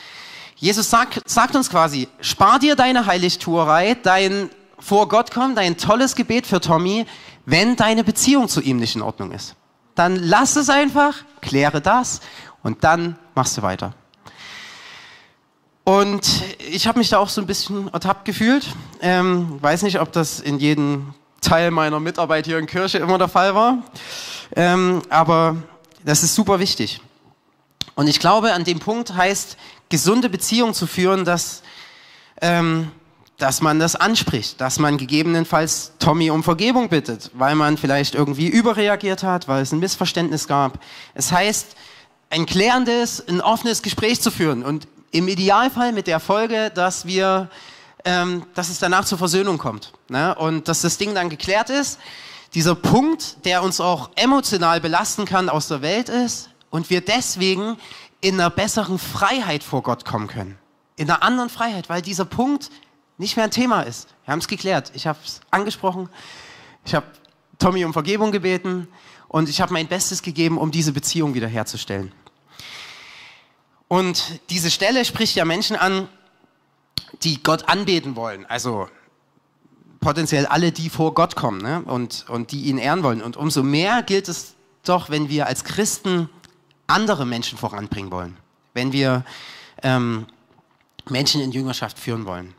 [0.55, 4.49] Jesus sagt, sagt uns quasi, spar dir deine Heiligtuerei, dein
[4.79, 7.05] vor Gott kommen, dein tolles Gebet für Tommy,
[7.45, 9.55] wenn deine Beziehung zu ihm nicht in Ordnung ist.
[9.95, 12.21] Dann lass es einfach, kläre das
[12.63, 13.93] und dann machst du weiter.
[15.83, 16.25] Und
[16.59, 18.67] ich habe mich da auch so ein bisschen ertappt gefühlt.
[19.01, 23.27] Ähm, weiß nicht, ob das in jedem Teil meiner Mitarbeit hier in Kirche immer der
[23.27, 23.79] Fall war.
[24.55, 25.57] Ähm, aber
[26.05, 27.01] das ist super wichtig.
[27.95, 29.57] Und ich glaube, an dem Punkt heißt,
[29.89, 31.63] gesunde Beziehung zu führen, dass,
[32.41, 32.89] ähm,
[33.37, 38.47] dass man das anspricht, dass man gegebenenfalls Tommy um Vergebung bittet, weil man vielleicht irgendwie
[38.47, 40.79] überreagiert hat, weil es ein Missverständnis gab.
[41.13, 41.75] Es heißt,
[42.33, 47.47] ein klärendes, ein offenes Gespräch zu führen und im Idealfall mit der Folge, dass wir,
[48.05, 50.33] ähm, dass es danach zur Versöhnung kommt ne?
[50.35, 51.99] und dass das Ding dann geklärt ist.
[52.55, 57.77] Dieser Punkt, der uns auch emotional belasten kann, aus der Welt ist und wir deswegen
[58.19, 60.57] in einer besseren Freiheit vor Gott kommen können.
[60.95, 62.71] In einer anderen Freiheit, weil dieser Punkt
[63.19, 64.07] nicht mehr ein Thema ist.
[64.25, 64.91] Wir haben es geklärt.
[64.95, 66.09] Ich habe es angesprochen.
[66.83, 67.05] Ich habe
[67.59, 68.87] Tommy um Vergebung gebeten
[69.27, 72.11] und ich habe mein Bestes gegeben, um diese Beziehung wiederherzustellen.
[73.93, 76.09] Und diese Stelle spricht ja Menschen an,
[77.21, 78.43] die Gott anbeten wollen.
[78.47, 78.89] Also
[79.99, 81.83] potenziell alle, die vor Gott kommen ne?
[81.85, 83.21] und, und die ihn ehren wollen.
[83.21, 86.27] Und umso mehr gilt es doch, wenn wir als Christen
[86.87, 88.35] andere Menschen voranbringen wollen,
[88.73, 89.25] wenn wir
[89.83, 90.25] ähm,
[91.07, 92.55] Menschen in Jüngerschaft führen wollen.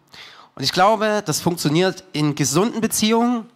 [0.55, 3.47] Und ich glaube, das funktioniert in gesunden Beziehungen,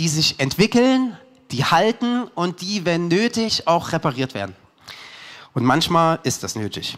[0.00, 1.16] die sich entwickeln,
[1.52, 4.56] die halten und die, wenn nötig, auch repariert werden.
[5.58, 6.96] Und manchmal ist das nötig.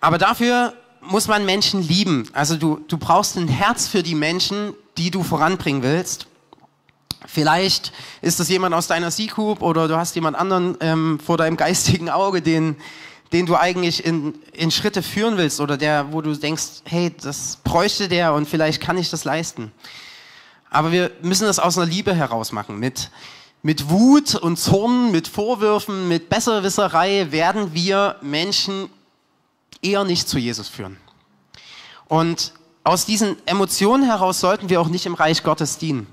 [0.00, 2.28] Aber dafür muss man Menschen lieben.
[2.32, 6.26] Also du, du brauchst ein Herz für die Menschen, die du voranbringen willst.
[7.24, 11.56] Vielleicht ist das jemand aus deiner C-Group oder du hast jemand anderen ähm, vor deinem
[11.56, 12.74] geistigen Auge, den,
[13.32, 17.60] den du eigentlich in, in Schritte führen willst oder der, wo du denkst, hey, das
[17.62, 19.70] bräuchte der und vielleicht kann ich das leisten.
[20.68, 23.12] Aber wir müssen das aus einer Liebe heraus machen, mit,
[23.64, 28.90] mit Wut und Zorn, mit Vorwürfen, mit Besserwisserei werden wir Menschen
[29.80, 30.98] eher nicht zu Jesus führen.
[32.06, 32.52] Und
[32.84, 36.06] aus diesen Emotionen heraus sollten wir auch nicht im Reich Gottes dienen.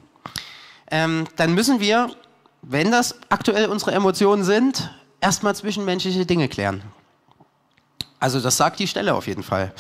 [0.90, 2.16] Ähm, dann müssen wir,
[2.62, 6.82] wenn das aktuell unsere Emotionen sind, erstmal zwischenmenschliche Dinge klären.
[8.22, 9.74] Also das sagt die Stelle auf jeden Fall.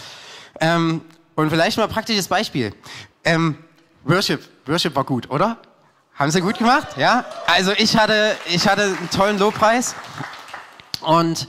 [0.60, 0.99] Ähm,
[1.36, 2.75] und vielleicht mal ein praktisches Beispiel.
[3.23, 3.57] Ähm,
[4.03, 5.57] Worship, Worship war gut, oder?
[6.21, 6.89] Haben sie gut gemacht?
[6.97, 7.25] Ja?
[7.47, 9.95] Also ich hatte, ich hatte einen tollen Lobpreis.
[10.99, 11.47] Und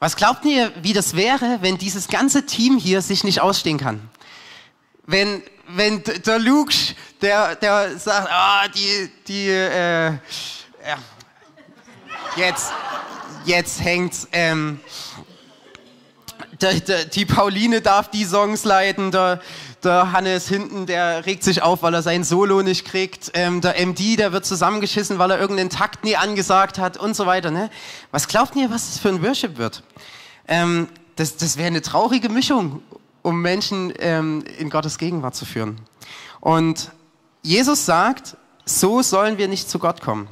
[0.00, 4.00] was glaubt ihr, wie das wäre, wenn dieses ganze Team hier sich nicht ausstehen kann?
[5.06, 6.74] Wenn, wenn der Luke,
[7.22, 10.18] der, der sagt, ah, die, die, äh, ja,
[12.34, 12.72] jetzt,
[13.44, 14.80] jetzt hängt's, ähm,
[17.14, 19.40] die Pauline darf die Songs leiten, der,
[19.84, 23.30] der Hannes hinten, der regt sich auf, weil er sein Solo nicht kriegt.
[23.34, 27.26] Ähm, der MD, der wird zusammengeschissen, weil er irgendeinen Takt nie angesagt hat und so
[27.26, 27.50] weiter.
[27.50, 27.70] Ne?
[28.10, 29.82] Was glaubt ihr, was das für ein Worship wird?
[30.48, 32.82] Ähm, das das wäre eine traurige Mischung,
[33.22, 35.80] um Menschen ähm, in Gottes Gegenwart zu führen.
[36.40, 36.90] Und
[37.42, 40.28] Jesus sagt, so sollen wir nicht zu Gott kommen.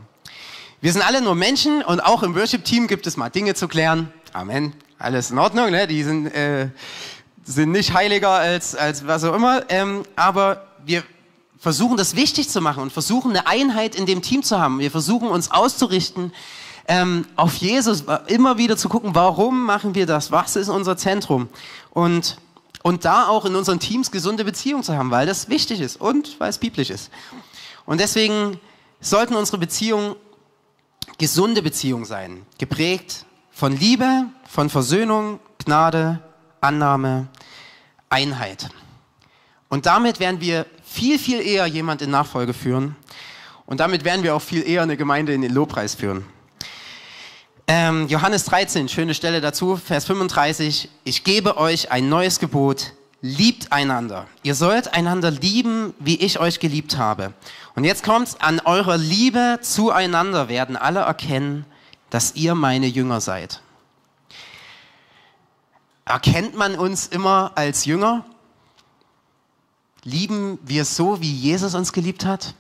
[0.81, 4.13] Wir sind alle nur Menschen und auch im Worship-Team gibt es mal Dinge zu klären.
[4.33, 4.73] Amen.
[4.99, 5.87] Alles in Ordnung, ne?
[5.87, 6.69] Die sind äh,
[7.49, 11.03] sind nicht heiliger als, als was auch immer, ähm, aber wir
[11.59, 14.79] versuchen das wichtig zu machen und versuchen eine Einheit in dem Team zu haben.
[14.79, 16.33] Wir versuchen uns auszurichten
[16.87, 21.49] ähm, auf Jesus, immer wieder zu gucken, warum machen wir das, was ist unser Zentrum
[21.91, 22.37] und,
[22.83, 26.39] und da auch in unseren Teams gesunde Beziehungen zu haben, weil das wichtig ist und
[26.39, 27.11] weil es biblisch ist.
[27.87, 28.61] Und deswegen
[29.01, 30.17] sollten unsere Beziehungen
[31.17, 36.21] gesunde Beziehungen sein, geprägt von Liebe, von Versöhnung, Gnade,
[36.61, 37.29] Annahme,
[38.11, 38.69] Einheit.
[39.69, 42.97] Und damit werden wir viel, viel eher jemand in Nachfolge führen.
[43.67, 46.25] Und damit werden wir auch viel eher eine Gemeinde in den Lobpreis führen.
[47.67, 50.89] Ähm, Johannes 13, schöne Stelle dazu, Vers 35.
[51.05, 52.95] Ich gebe euch ein neues Gebot.
[53.21, 54.27] Liebt einander.
[54.43, 57.35] Ihr sollt einander lieben, wie ich euch geliebt habe.
[57.75, 61.67] Und jetzt kommt's, an eurer Liebe zueinander werden alle erkennen,
[62.11, 63.61] dass ihr meine Jünger seid.
[66.09, 68.25] Erkennt man uns immer als Jünger?
[70.05, 72.55] Lieben wir so, wie Jesus uns geliebt hat?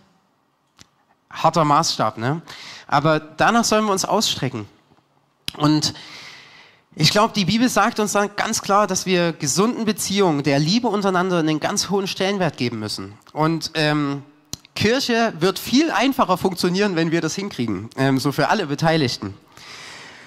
[1.30, 2.42] Harter Maßstab, ne?
[2.86, 4.66] Aber danach sollen wir uns ausstrecken.
[5.56, 5.94] Und
[6.94, 10.88] ich glaube, die Bibel sagt uns dann ganz klar, dass wir gesunden Beziehungen, der Liebe
[10.88, 13.14] untereinander einen ganz hohen Stellenwert geben müssen.
[13.32, 14.24] Und ähm,
[14.74, 19.32] Kirche wird viel einfacher funktionieren, wenn wir das hinkriegen, ähm, so für alle Beteiligten.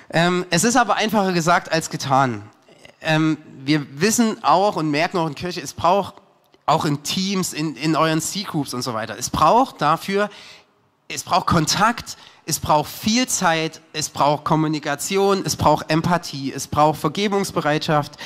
[0.09, 2.49] Ähm, es ist aber einfacher gesagt als getan
[3.01, 6.15] ähm, wir wissen auch und merken auch in Kirche, es braucht
[6.65, 10.29] auch in Teams, in, in euren C-Groups und so weiter, es braucht dafür,
[11.07, 16.99] es braucht Kontakt, es braucht viel Zeit, es braucht Kommunikation, es braucht Empathie, es braucht
[16.99, 18.17] Vergebungsbereitschaft.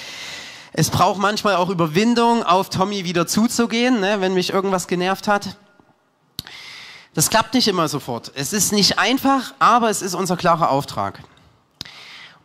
[0.77, 5.55] Es braucht manchmal auch Überwindung, auf Tommy wieder zuzugehen, ne, wenn mich irgendwas genervt hat.
[7.13, 8.33] Das klappt nicht immer sofort.
[8.35, 11.23] Es ist nicht einfach, aber es ist unser klarer Auftrag.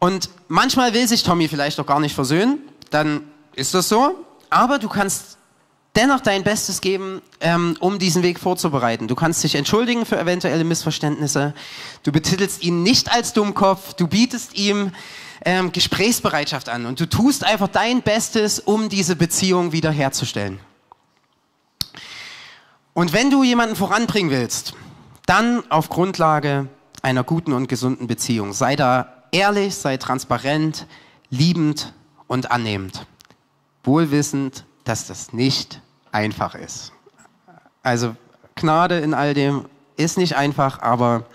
[0.00, 2.58] Und manchmal will sich Tommy vielleicht auch gar nicht versöhnen,
[2.90, 3.22] dann
[3.54, 4.16] ist das so.
[4.48, 5.36] Aber du kannst
[5.94, 9.08] dennoch dein Bestes geben, ähm, um diesen Weg vorzubereiten.
[9.08, 11.54] Du kannst dich entschuldigen für eventuelle Missverständnisse.
[12.02, 13.94] Du betitelst ihn nicht als Dummkopf.
[13.94, 14.92] Du bietest ihm
[15.44, 20.60] ähm, Gesprächsbereitschaft an und du tust einfach dein Bestes, um diese Beziehung wiederherzustellen.
[22.94, 24.74] Und wenn du jemanden voranbringen willst,
[25.26, 26.68] dann auf Grundlage
[27.02, 28.52] einer guten und gesunden Beziehung.
[28.52, 30.86] Sei da ehrlich, sei transparent,
[31.30, 31.92] liebend
[32.26, 33.06] und annehmend.
[33.84, 35.80] Wohlwissend, dass das nicht
[36.12, 36.92] einfach ist.
[37.82, 38.16] Also
[38.54, 39.66] Gnade in all dem
[39.96, 41.26] ist nicht einfach, aber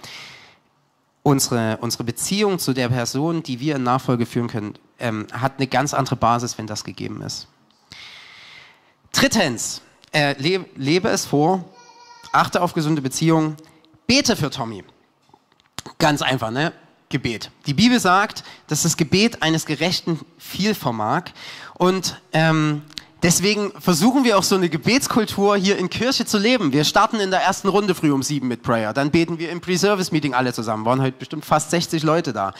[1.23, 5.67] unsere, unsere Beziehung zu der Person, die wir in Nachfolge führen können, ähm, hat eine
[5.67, 7.47] ganz andere Basis, wenn das gegeben ist.
[9.11, 9.81] Drittens,
[10.13, 11.65] äh, lebe, lebe es vor,
[12.31, 13.55] achte auf gesunde Beziehungen,
[14.07, 14.83] bete für Tommy.
[15.97, 16.73] Ganz einfach, ne?
[17.09, 17.51] Gebet.
[17.67, 21.25] Die Bibel sagt, dass das Gebet eines Gerechten viel vermag.
[21.75, 22.81] Und ähm,
[23.21, 26.73] deswegen versuchen wir auch so eine Gebetskultur hier in Kirche zu leben.
[26.73, 28.91] Wir starten in der ersten Runde früh um sieben mit Prayer.
[28.91, 30.83] Dann beten wir im Pre-Service-Meeting alle zusammen.
[30.85, 32.53] Waren heute bestimmt fast 60 Leute da.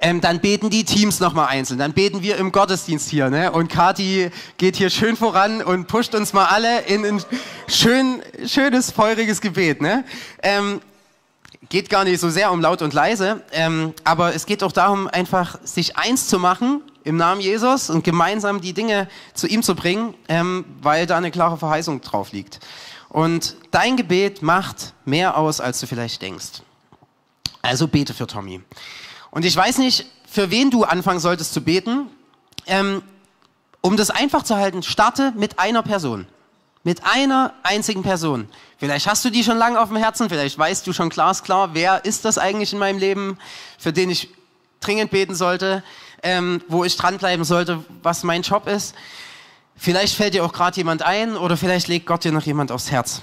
[0.00, 1.78] Ähm, dann beten die Teams nochmal einzeln.
[1.78, 3.28] Dann beten wir im Gottesdienst hier.
[3.28, 3.52] Ne?
[3.52, 7.22] Und Kati geht hier schön voran und pusht uns mal alle in ein
[7.68, 9.82] schön, schönes, feuriges Gebet.
[9.82, 10.04] Ne?
[10.42, 10.80] Ähm,
[11.68, 15.08] geht gar nicht so sehr um laut und leise, ähm, aber es geht auch darum,
[15.08, 19.74] einfach sich eins zu machen im Namen Jesus und gemeinsam die Dinge zu ihm zu
[19.74, 22.60] bringen, ähm, weil da eine klare Verheißung drauf liegt.
[23.08, 26.62] Und dein Gebet macht mehr aus, als du vielleicht denkst.
[27.62, 28.60] Also bete für Tommy.
[29.30, 32.06] Und ich weiß nicht, für wen du anfangen solltest zu beten.
[32.66, 33.02] Ähm,
[33.80, 36.26] um das einfach zu halten, starte mit einer Person.
[36.84, 38.48] Mit einer einzigen Person.
[38.80, 42.02] Vielleicht hast du die schon lange auf dem Herzen, vielleicht weißt du schon glasklar, wer
[42.06, 43.36] ist das eigentlich in meinem Leben,
[43.78, 44.30] für den ich
[44.80, 45.84] dringend beten sollte,
[46.22, 48.94] ähm, wo ich dranbleiben sollte, was mein Job ist.
[49.76, 52.90] Vielleicht fällt dir auch gerade jemand ein oder vielleicht legt Gott dir noch jemand aufs
[52.90, 53.20] Herz.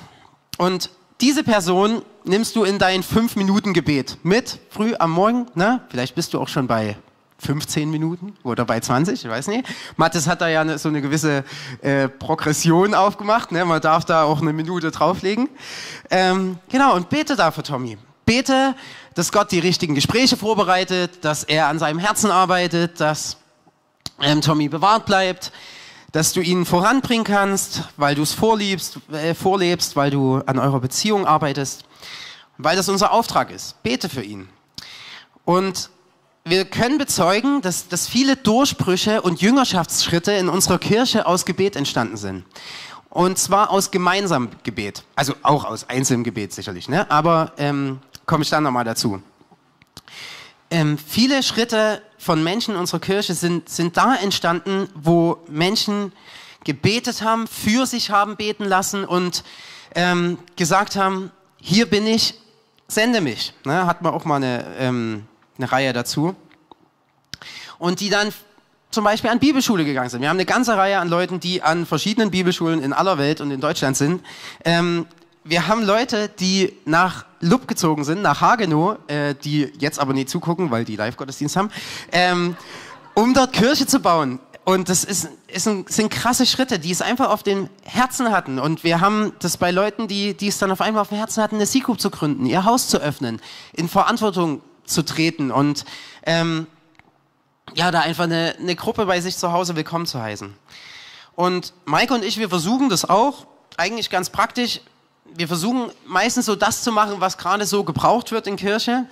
[0.60, 0.92] Und
[1.22, 5.48] diese Person nimmst du in dein 5-Minuten-Gebet mit, früh am Morgen.
[5.56, 5.82] Ne?
[5.90, 6.98] Vielleicht bist du auch schon bei
[7.40, 9.68] 15 Minuten oder bei 20, ich weiß nicht.
[9.96, 11.44] Mathis hat da ja so eine gewisse
[11.82, 13.52] äh, Progression aufgemacht.
[13.52, 13.64] Ne?
[13.64, 15.50] Man darf da auch eine Minute drauflegen.
[16.10, 17.98] Ähm, genau, und bete dafür, Tommy.
[18.26, 18.76] Bete,
[19.14, 23.38] dass Gott die richtigen Gespräche vorbereitet, dass er an seinem Herzen arbeitet, dass
[24.20, 25.52] ähm, Tommy bewahrt bleibt,
[26.12, 30.80] dass du ihn voranbringen kannst, weil du es vorliebst, äh, vorlebst, weil du an eurer
[30.80, 31.86] Beziehung arbeitest,
[32.58, 33.82] weil das unser Auftrag ist.
[33.84, 34.50] Bete für ihn.
[35.46, 35.92] Und
[36.50, 42.18] wir können bezeugen, dass, dass viele Durchbrüche und Jüngerschaftsschritte in unserer Kirche aus Gebet entstanden
[42.18, 42.46] sind.
[43.10, 45.04] Und zwar aus gemeinsamem Gebet.
[45.16, 47.10] Also auch aus einzelnem Gebet sicherlich, ne?
[47.10, 49.22] aber ähm, komme ich dann nochmal dazu.
[50.70, 56.12] Ähm, viele Schritte von Menschen in unserer Kirche sind, sind da entstanden, wo Menschen
[56.66, 59.44] gebetet haben, für sich haben beten lassen und
[59.96, 61.32] ähm, gesagt haben,
[61.62, 62.36] hier bin ich,
[62.88, 63.54] sende mich.
[63.64, 63.86] Ne?
[63.86, 65.24] Hat man auch mal eine, ähm,
[65.58, 66.36] eine Reihe dazu.
[67.80, 68.34] Und die dann
[68.92, 70.22] zum Beispiel an Bibelschule gegangen sind.
[70.22, 73.52] Wir haben eine ganze Reihe an Leuten, die an verschiedenen Bibelschulen in aller Welt und
[73.52, 74.24] in Deutschland sind.
[74.64, 75.06] Ähm,
[75.44, 80.26] wir haben Leute, die nach Lupp gezogen sind, nach Hagenow, äh, die jetzt aber nie
[80.26, 81.70] zugucken, weil die Live-Gottesdienst haben,
[82.12, 82.58] ähm,
[83.14, 84.40] um dort Kirche zu bauen.
[84.66, 88.60] Und das ist, ist ein, sind krasse Schritte, die es einfach auf den Herzen hatten.
[88.60, 91.42] Und wir haben das bei Leuten, die, die es dann auf einmal auf dem Herzen
[91.42, 93.42] hatten, eine C-Group zu gründen, ihr Haus zu öffnen,
[93.72, 95.86] in Verantwortung zu treten und
[96.26, 96.68] ähm,
[97.76, 100.54] ja, da einfach eine, eine Gruppe bei sich zu Hause willkommen zu heißen.
[101.36, 103.46] Und Maike und ich, wir versuchen das auch,
[103.78, 104.82] eigentlich ganz praktisch.
[105.36, 109.06] Wir versuchen meistens so das zu machen, was gerade so gebraucht wird in Kirche.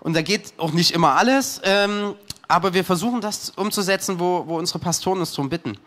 [0.00, 2.14] Und da geht auch nicht immer alles, ähm,
[2.48, 5.78] aber wir versuchen das umzusetzen, wo, wo unsere Pastoren uns darum bitten.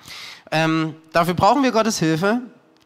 [0.52, 2.42] Ähm, dafür brauchen wir Gottes Hilfe,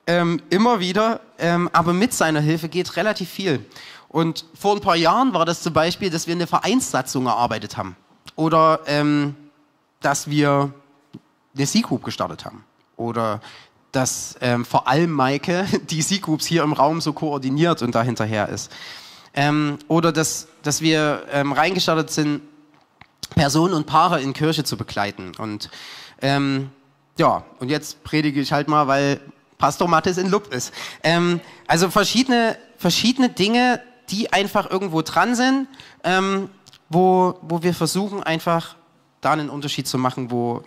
[0.08, 3.65] ähm, immer wieder, ähm, aber mit seiner Hilfe geht relativ viel.
[4.10, 7.96] Und vor ein paar Jahren war das zum Beispiel, dass wir eine Vereinssatzung erarbeitet haben
[8.36, 9.36] oder ähm,
[10.00, 10.74] dass wir
[11.56, 12.63] eine C-Group gestartet haben
[12.96, 13.41] oder
[13.91, 18.72] dass ähm, vor allem Maike die C-Groups hier im Raum so koordiniert und dahinterher ist.
[19.34, 22.41] Ähm, oder dass, dass wir ähm, reingestartet sind,
[23.36, 25.34] Personen und Paare in Kirche zu begleiten.
[25.38, 25.70] Und
[26.22, 26.70] ähm,
[27.17, 29.20] ja, und jetzt predige ich halt mal, weil
[29.58, 30.74] Pastor Mattes in Lupp ist.
[31.04, 35.67] Ähm, also verschiedene, verschiedene Dinge, die einfach irgendwo dran sind
[36.04, 36.50] ähm,
[36.89, 38.76] wo, wo wir versuchen einfach
[39.22, 40.63] da einen Unterschied zu machen, wo,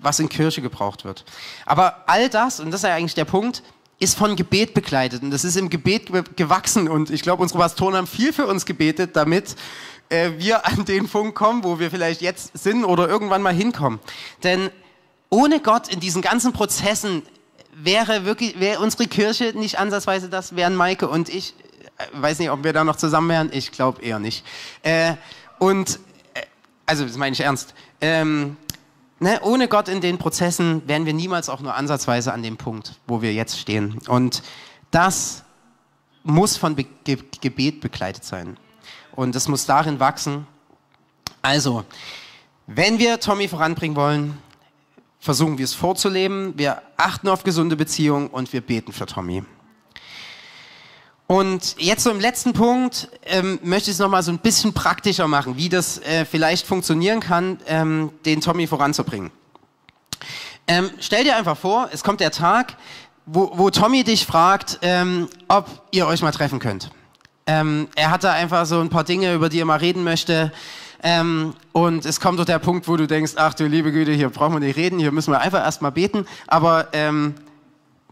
[0.00, 1.24] was in Kirche gebraucht wird.
[1.64, 3.62] Aber all das, und das ist ja eigentlich der Punkt,
[4.00, 7.94] ist von Gebet begleitet und das ist im Gebet gewachsen und ich glaube, unsere Pastoren
[7.94, 9.54] haben viel für uns gebetet, damit
[10.08, 14.00] äh, wir an den Punkt kommen, wo wir vielleicht jetzt sind oder irgendwann mal hinkommen.
[14.42, 14.70] Denn
[15.30, 17.22] ohne Gott in diesen ganzen Prozessen
[17.72, 21.54] wäre wirklich, wäre unsere Kirche nicht ansatzweise das, wären Maike und ich,
[22.12, 24.44] weiß nicht, ob wir da noch zusammen wären, ich glaube eher nicht.
[24.82, 25.14] Äh,
[25.58, 25.98] und,
[26.34, 26.42] äh,
[26.86, 28.56] also das meine ich ernst, ähm,
[29.20, 32.98] ne, ohne Gott in den Prozessen wären wir niemals auch nur ansatzweise an dem Punkt,
[33.06, 33.98] wo wir jetzt stehen.
[34.08, 34.42] Und
[34.90, 35.44] das
[36.22, 38.56] muss von Be Ge Gebet begleitet sein.
[39.12, 40.46] Und es muss darin wachsen.
[41.42, 41.84] Also,
[42.66, 44.38] wenn wir Tommy voranbringen wollen,
[45.20, 46.54] versuchen wir es vorzuleben.
[46.56, 49.44] Wir achten auf gesunde Beziehungen und wir beten für Tommy.
[51.26, 55.26] Und jetzt so im letzten Punkt ähm, möchte ich es nochmal so ein bisschen praktischer
[55.26, 59.30] machen, wie das äh, vielleicht funktionieren kann, ähm, den Tommy voranzubringen.
[60.66, 62.76] Ähm, stell dir einfach vor, es kommt der Tag,
[63.26, 66.90] wo, wo Tommy dich fragt, ähm, ob ihr euch mal treffen könnt.
[67.46, 70.52] Ähm, er hat da einfach so ein paar Dinge, über die er mal reden möchte.
[71.02, 74.30] Ähm, und es kommt doch der Punkt, wo du denkst, ach du liebe Güte, hier
[74.30, 76.26] brauchen wir nicht reden, hier müssen wir einfach erstmal beten.
[76.46, 77.34] Aber ähm,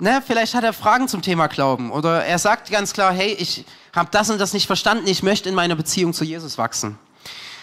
[0.02, 3.64] ne, vielleicht hat er Fragen zum Thema Glauben oder er sagt ganz klar, hey, ich
[3.94, 6.98] habe das und das nicht verstanden, ich möchte in meiner Beziehung zu Jesus wachsen.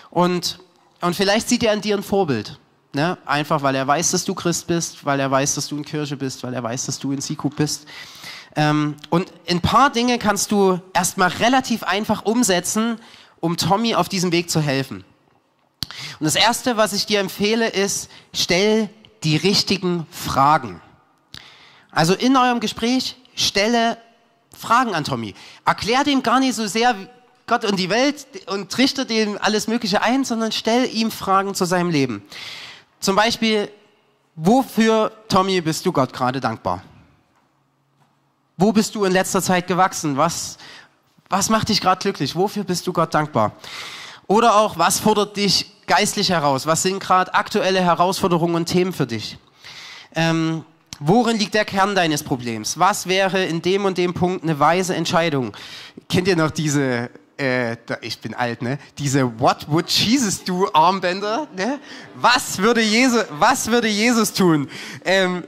[0.09, 0.59] Und,
[1.01, 2.57] und vielleicht sieht er in dir ein Vorbild.
[2.93, 3.17] Ne?
[3.25, 6.17] Einfach, weil er weiß, dass du Christ bist, weil er weiß, dass du in Kirche
[6.17, 7.85] bist, weil er weiß, dass du in Siku bist.
[8.55, 12.99] Ähm, und ein paar Dinge kannst du erstmal relativ einfach umsetzen,
[13.41, 15.03] um Tommy auf diesem Weg zu helfen.
[16.19, 18.89] Und das Erste, was ich dir empfehle, ist, stell
[19.23, 20.81] die richtigen Fragen.
[21.91, 23.97] Also in eurem Gespräch stelle
[24.55, 25.33] Fragen an Tommy.
[25.65, 26.95] Erklär dem gar nicht so sehr,
[27.47, 31.65] Gott und die Welt und trichter dem alles Mögliche ein, sondern stell ihm Fragen zu
[31.65, 32.23] seinem Leben.
[32.99, 33.71] Zum Beispiel,
[34.35, 36.83] wofür, Tommy, bist du Gott gerade dankbar?
[38.55, 40.17] Wo bist du in letzter Zeit gewachsen?
[40.17, 40.57] Was,
[41.29, 42.35] was macht dich gerade glücklich?
[42.35, 43.53] Wofür bist du Gott dankbar?
[44.27, 46.67] Oder auch, was fordert dich geistlich heraus?
[46.67, 49.37] Was sind gerade aktuelle Herausforderungen und Themen für dich?
[50.13, 50.65] Ähm,
[50.99, 52.77] worin liegt der Kern deines Problems?
[52.77, 55.55] Was wäre in dem und dem Punkt eine weise Entscheidung?
[56.07, 58.77] Kennt ihr noch diese, äh, ich bin alt, ne?
[58.97, 61.47] Diese What would Jesus do Armbänder?
[61.55, 61.79] Ne?
[62.15, 64.69] Was würde Jesus, was würde Jesus tun?
[65.05, 65.43] Ähm,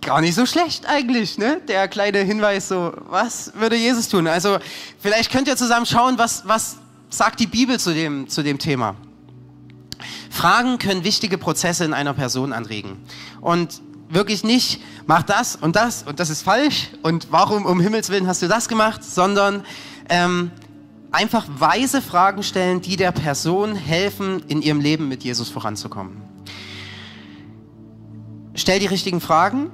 [0.00, 1.60] gar nicht so schlecht eigentlich, ne?
[1.66, 4.26] Der kleine Hinweis so, was würde Jesus tun?
[4.26, 4.58] Also
[5.00, 6.76] vielleicht könnt ihr zusammen schauen, was, was
[7.10, 8.96] sagt die Bibel zu dem, zu dem Thema.
[10.38, 12.96] Fragen können wichtige Prozesse in einer Person anregen.
[13.40, 18.08] Und wirklich nicht, mach das und das und das ist falsch und warum um Himmels
[18.08, 19.64] Willen hast du das gemacht, sondern
[20.08, 20.52] ähm,
[21.10, 26.22] einfach weise Fragen stellen, die der Person helfen, in ihrem Leben mit Jesus voranzukommen.
[28.54, 29.72] Stell die richtigen Fragen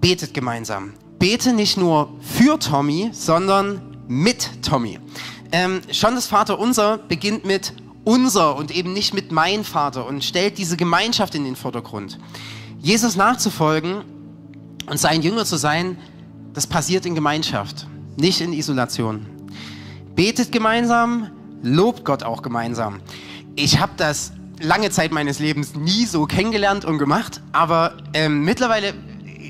[0.00, 0.92] betet gemeinsam.
[1.18, 5.00] Bete nicht nur für Tommy, sondern mit Tommy.
[5.50, 7.72] Ähm, schon das Vaterunser beginnt mit
[8.04, 12.18] unser und eben nicht mit mein Vater und stellt diese Gemeinschaft in den Vordergrund.
[12.80, 14.04] Jesus nachzufolgen
[14.88, 15.96] und sein Jünger zu sein,
[16.52, 17.86] das passiert in Gemeinschaft,
[18.16, 19.26] nicht in Isolation.
[20.14, 21.30] Betet gemeinsam,
[21.62, 23.00] lobt Gott auch gemeinsam.
[23.56, 28.94] Ich habe das lange Zeit meines Lebens nie so kennengelernt und gemacht, aber ähm, mittlerweile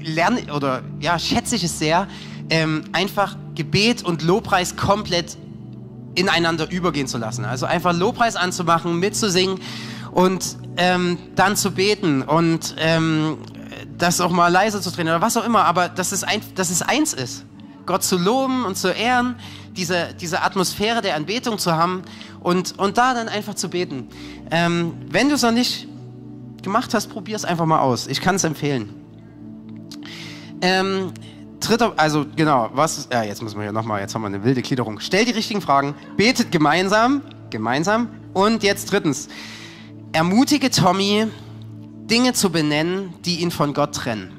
[0.03, 2.09] lerne oder ja, schätze ich es sehr,
[2.51, 5.37] ähm, einfach Gebet und Lobpreis komplett
[6.15, 7.45] ineinander übergehen zu lassen.
[7.45, 9.61] Also einfach Lobpreis anzumachen, mitzusingen
[10.13, 13.39] und ähm, dann zu beten und ähm,
[13.99, 16.71] das auch mal leise zu drehen oder was auch immer, aber dass es, ein, dass
[16.71, 17.45] es eins ist.
[17.87, 19.37] Gott zu loben und zu ehren,
[19.77, 22.03] diese, diese Atmosphäre der Anbetung zu haben
[22.41, 24.09] und, und da dann einfach zu beten.
[24.51, 25.89] Ähm, wenn du es noch nicht
[26.63, 28.07] gemacht hast, probier es einfach mal aus.
[28.07, 28.95] Ich kann es empfehlen.
[30.63, 31.13] Ähm,
[31.65, 34.63] dritter, also genau, was, ja, jetzt müssen wir hier nochmal, jetzt haben wir eine wilde
[34.63, 35.01] Gliederung.
[35.01, 39.29] Stell die richtigen Fragen, betet gemeinsam, gemeinsam und jetzt drittens,
[40.13, 41.27] ermutige Tommy,
[42.07, 44.33] Dinge zu benennen, die ihn von Gott trennen.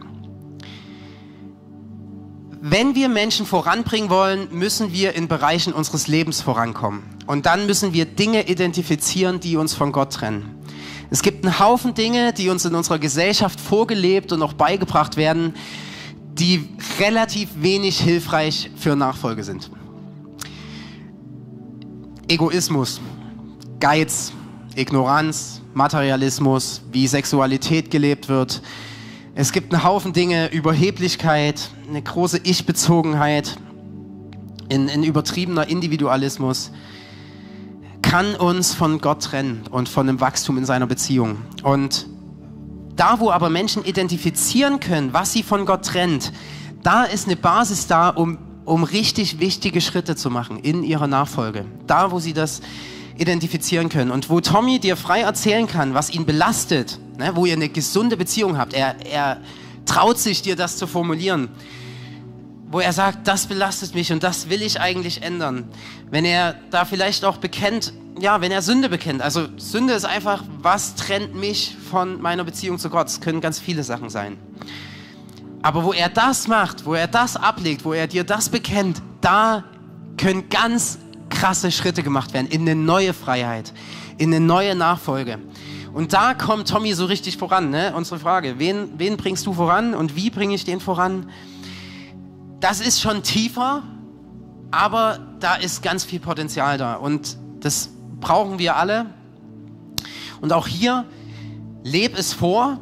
[2.61, 7.03] Wenn wir Menschen voranbringen wollen, müssen wir in Bereichen unseres Lebens vorankommen.
[7.27, 10.63] Und dann müssen wir Dinge identifizieren, die uns von Gott trennen.
[11.11, 15.53] Es gibt einen Haufen Dinge, die uns in unserer Gesellschaft vorgelebt und auch beigebracht werden,
[16.37, 16.69] die
[16.99, 19.71] relativ wenig hilfreich für Nachfolge sind.
[22.27, 22.99] Egoismus,
[23.79, 24.33] Geiz,
[24.75, 28.61] Ignoranz, Materialismus, wie Sexualität gelebt wird.
[29.35, 33.57] Es gibt einen Haufen Dinge, Überheblichkeit, eine große Ich-Bezogenheit,
[34.69, 36.71] in, in übertriebener Individualismus
[38.01, 41.37] kann uns von Gott trennen und von dem Wachstum in seiner Beziehung.
[41.63, 42.07] Und
[42.95, 46.31] da, wo aber Menschen identifizieren können, was sie von Gott trennt,
[46.83, 51.65] da ist eine Basis da, um, um richtig wichtige Schritte zu machen in ihrer Nachfolge.
[51.87, 52.61] Da, wo sie das
[53.17, 54.11] identifizieren können.
[54.11, 58.17] Und wo Tommy dir frei erzählen kann, was ihn belastet, ne, wo ihr eine gesunde
[58.17, 58.73] Beziehung habt.
[58.73, 59.41] Er, er
[59.85, 61.49] traut sich, dir das zu formulieren.
[62.71, 65.65] Wo er sagt, das belastet mich und das will ich eigentlich ändern.
[66.09, 69.21] Wenn er da vielleicht auch bekennt, ja, wenn er Sünde bekennt.
[69.21, 73.07] Also Sünde ist einfach, was trennt mich von meiner Beziehung zu Gott?
[73.07, 74.37] Es können ganz viele Sachen sein.
[75.61, 79.63] Aber wo er das macht, wo er das ablegt, wo er dir das bekennt, da
[80.17, 80.99] können ganz
[81.29, 83.73] krasse Schritte gemacht werden in eine neue Freiheit,
[84.17, 85.39] in eine neue Nachfolge.
[85.93, 87.69] Und da kommt Tommy so richtig voran.
[87.69, 87.93] Ne?
[87.95, 91.29] Unsere Frage, wen, wen bringst du voran und wie bringe ich den voran?
[92.59, 93.83] Das ist schon tiefer,
[94.71, 96.95] aber da ist ganz viel Potenzial da.
[96.95, 97.89] Und das
[98.19, 99.07] brauchen wir alle.
[100.41, 101.05] Und auch hier,
[101.83, 102.79] leb es vor.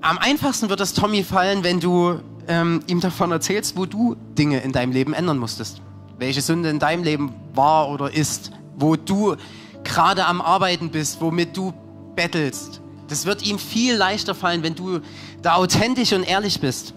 [0.00, 4.60] Am einfachsten wird es Tommy fallen, wenn du ähm, ihm davon erzählst, wo du Dinge
[4.60, 5.80] in deinem Leben ändern musstest.
[6.18, 8.50] Welche Sünde in deinem Leben war oder ist.
[8.76, 9.36] Wo du
[9.84, 11.72] gerade am Arbeiten bist, womit du
[12.16, 12.80] bettelst.
[13.08, 15.00] Das wird ihm viel leichter fallen, wenn du
[15.42, 16.94] da authentisch und ehrlich bist.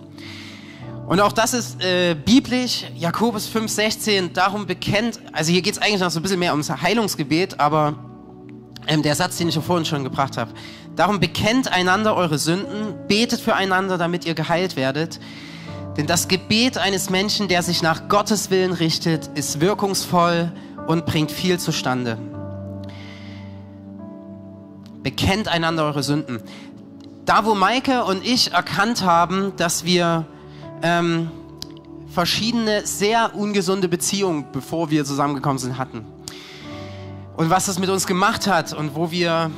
[1.08, 6.02] Und auch das ist äh, biblisch, Jakobus 5,16, darum bekennt, also hier geht es eigentlich
[6.02, 7.96] noch so ein bisschen mehr ums Heilungsgebet, aber
[8.88, 10.52] ähm, der Satz, den ich vorhin schon gebracht habe,
[10.98, 15.22] darum bekennt einander eure Sünden, betet füreinander, damit ihr geheilt werdet.
[15.96, 20.52] Denn das Gebet eines Menschen, der sich nach Gottes Willen richtet, ist wirkungsvoll
[20.88, 22.18] und bringt viel zustande.
[25.04, 26.42] Bekennt einander eure Sünden.
[27.26, 30.26] Da, wo Maike und ich erkannt haben, dass wir
[30.82, 31.32] ähm,
[32.10, 36.06] verschiedene sehr ungesunde Beziehungen, bevor wir zusammengekommen sind, hatten.
[37.36, 39.52] Und was das mit uns gemacht hat und wo wir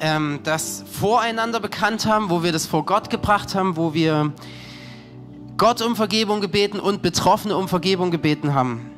[0.00, 4.32] ähm, das voreinander bekannt haben, wo wir das vor Gott gebracht haben, wo wir
[5.56, 8.90] Gott um Vergebung gebeten und Betroffene um Vergebung gebeten haben,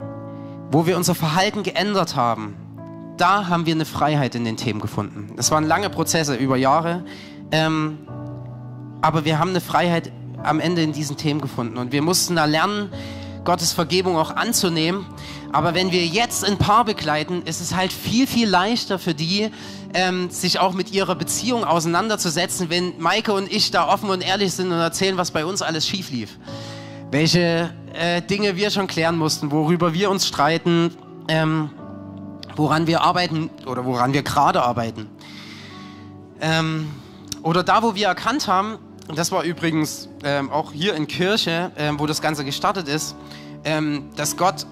[0.70, 2.56] wo wir unser Verhalten geändert haben,
[3.16, 5.32] da haben wir eine Freiheit in den Themen gefunden.
[5.36, 7.04] Das waren lange Prozesse über Jahre,
[7.50, 7.98] ähm,
[9.00, 10.12] aber wir haben eine Freiheit
[10.46, 12.90] am Ende in diesen Themen gefunden und wir mussten da lernen,
[13.46, 15.06] Gottes Vergebung auch anzunehmen.
[15.52, 19.50] Aber wenn wir jetzt ein Paar begleiten, ist es halt viel, viel leichter für die,
[19.94, 24.52] ähm, sich auch mit ihrer Beziehung auseinanderzusetzen, wenn Maike und ich da offen und ehrlich
[24.52, 26.38] sind und erzählen, was bei uns alles schief lief.
[27.10, 30.90] Welche äh, Dinge wir schon klären mussten, worüber wir uns streiten,
[31.28, 31.70] ähm,
[32.56, 35.08] woran wir arbeiten oder woran wir gerade arbeiten.
[36.40, 36.88] Ähm,
[37.42, 38.78] oder da, wo wir erkannt haben,
[39.14, 43.14] das war übrigens ähm, auch hier in Kirche, ähm, wo das Ganze gestartet ist,
[43.64, 44.66] ähm, dass Gott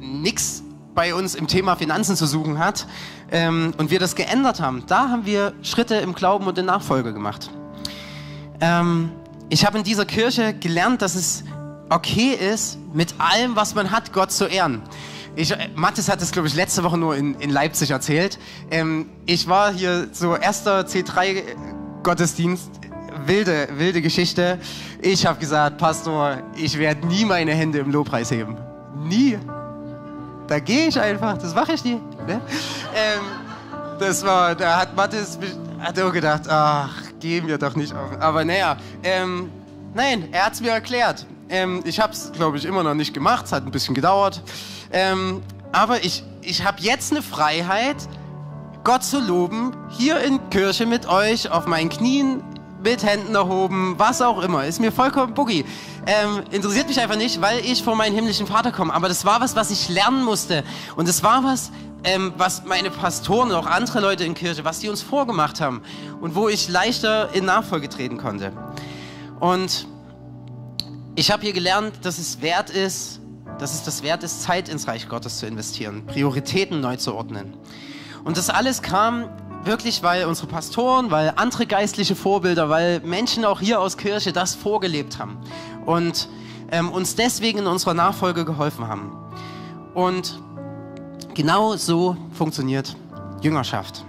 [0.00, 0.62] nichts
[0.94, 2.86] bei uns im Thema Finanzen zu suchen hat
[3.30, 4.84] ähm, und wir das geändert haben.
[4.86, 7.50] Da haben wir Schritte im Glauben und in Nachfolge gemacht.
[8.60, 9.10] Ähm,
[9.48, 11.44] ich habe in dieser Kirche gelernt, dass es
[11.88, 14.82] okay ist, mit allem, was man hat, Gott zu ehren.
[15.36, 18.38] Ich, Mathis hat es, glaube ich, letzte Woche nur in, in Leipzig erzählt.
[18.70, 22.79] Ähm, ich war hier so erster C3-Gottesdienst,
[23.26, 24.58] wilde, wilde Geschichte.
[25.00, 28.56] Ich habe gesagt, Pastor, ich werde nie meine Hände im Lobpreis heben.
[29.04, 29.38] Nie.
[30.46, 32.00] Da gehe ich einfach, das mache ich nie.
[32.26, 32.40] Ne?
[32.94, 33.20] Ähm,
[33.98, 35.38] das war, da hat Mathis
[35.78, 38.20] hat auch gedacht, ach, gehen wir doch nicht auf.
[38.20, 39.50] Aber naja, ähm,
[39.94, 41.26] nein, er hat es mir erklärt.
[41.48, 43.46] Ähm, ich habe es, glaube ich, immer noch nicht gemacht.
[43.46, 44.42] Es hat ein bisschen gedauert.
[44.92, 45.42] Ähm,
[45.72, 47.96] aber ich, ich habe jetzt eine Freiheit,
[48.84, 52.42] Gott zu loben, hier in Kirche mit euch, auf meinen Knien,
[52.82, 54.64] mit Händen erhoben, was auch immer.
[54.66, 55.64] Ist mir vollkommen boogie.
[56.06, 58.92] Ähm, interessiert mich einfach nicht, weil ich vor meinen himmlischen Vater komme.
[58.92, 60.64] Aber das war was, was ich lernen musste.
[60.96, 61.70] Und das war was,
[62.04, 65.82] ähm, was meine Pastoren und auch andere Leute in Kirche, was die uns vorgemacht haben.
[66.20, 68.52] Und wo ich leichter in Nachfolge treten konnte.
[69.40, 69.86] Und
[71.14, 73.20] ich habe hier gelernt, dass es wert ist,
[73.58, 77.54] dass es das wert ist, Zeit ins Reich Gottes zu investieren, Prioritäten neu zu ordnen.
[78.24, 79.28] Und das alles kam
[79.64, 84.54] wirklich, weil unsere Pastoren, weil andere geistliche Vorbilder, weil Menschen auch hier aus Kirche das
[84.54, 85.38] vorgelebt haben
[85.86, 86.28] und
[86.70, 89.12] ähm, uns deswegen in unserer Nachfolge geholfen haben.
[89.94, 90.40] Und
[91.34, 92.96] genau so funktioniert
[93.42, 94.04] Jüngerschaft.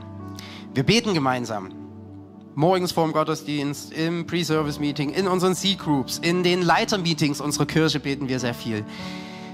[0.74, 1.70] Wir beten gemeinsam
[2.56, 8.28] morgens vor dem Gottesdienst, im Pre-Service-Meeting, in unseren C-Groups, in den Leiter-Meetings unserer Kirche beten
[8.28, 8.86] wir sehr viel.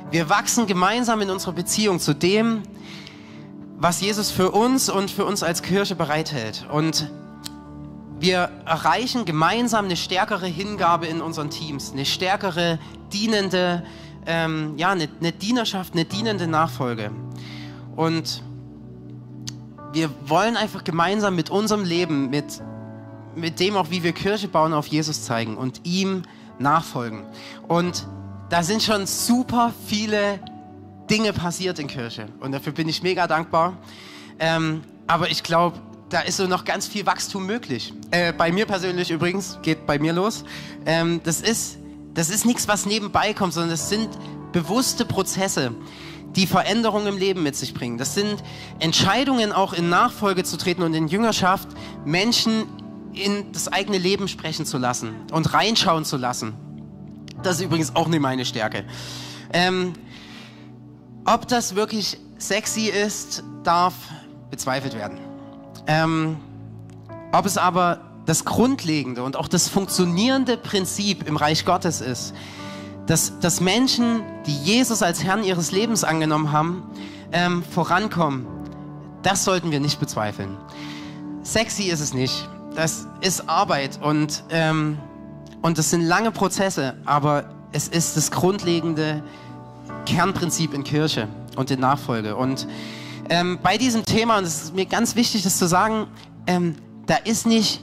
[0.10, 2.64] Wir wachsen gemeinsam in unserer Beziehung zu dem,
[3.78, 6.66] was Jesus für uns und für uns als Kirche bereithält.
[6.72, 7.12] Und
[8.20, 12.80] wir erreichen gemeinsam eine stärkere Hingabe in unseren Teams, eine stärkere
[13.14, 13.84] dienende,
[14.26, 17.12] ähm, ja, eine, eine Dienerschaft, eine dienende Nachfolge.
[17.96, 18.42] Und
[19.94, 22.62] wir wollen einfach gemeinsam mit unserem Leben, mit
[23.38, 26.24] mit dem auch, wie wir Kirche bauen, auf Jesus zeigen und ihm
[26.60, 27.24] nachfolgen.
[27.68, 28.08] Und
[28.50, 30.40] da sind schon super viele
[31.10, 33.78] Dinge passiert in Kirche und dafür bin ich mega dankbar.
[34.40, 35.80] Ähm, aber ich glaube,
[36.10, 37.94] da ist so noch ganz viel Wachstum möglich.
[38.12, 40.44] Äh, bei mir persönlich übrigens, geht bei mir los.
[40.86, 41.78] Ähm, das ist,
[42.14, 44.10] das ist nichts, was nebenbei kommt, sondern das sind
[44.52, 45.72] bewusste Prozesse,
[46.36, 47.98] die Veränderungen im Leben mit sich bringen.
[47.98, 48.44] Das sind
[48.80, 51.70] Entscheidungen, auch in Nachfolge zu treten und in Jüngerschaft
[52.06, 52.66] Menschen
[53.14, 56.54] in das eigene Leben sprechen zu lassen und reinschauen zu lassen.
[57.44, 58.86] Das ist übrigens auch nicht meine Stärke.
[59.52, 59.94] Ähm,
[61.28, 63.94] ob das wirklich sexy ist, darf
[64.50, 65.20] bezweifelt werden.
[65.86, 66.38] Ähm,
[67.32, 72.34] ob es aber das grundlegende und auch das funktionierende Prinzip im Reich Gottes ist,
[73.06, 76.84] dass, dass Menschen, die Jesus als Herrn ihres Lebens angenommen haben,
[77.32, 78.48] ähm, vorankommen,
[79.22, 80.58] das sollten wir nicht bezweifeln.
[81.44, 85.00] Sexy ist es nicht das ist Arbeit und, ähm,
[85.64, 89.24] und das sind lange Prozesse, aber es ist das grundlegende
[90.08, 91.28] Kernprinzip in Kirche
[91.58, 92.36] und in Nachfolge.
[92.36, 92.66] Und
[93.30, 96.08] ähm, bei diesem Thema, und es ist mir ganz wichtig, das zu sagen,
[96.48, 96.76] ähm,
[97.08, 97.82] da ist nicht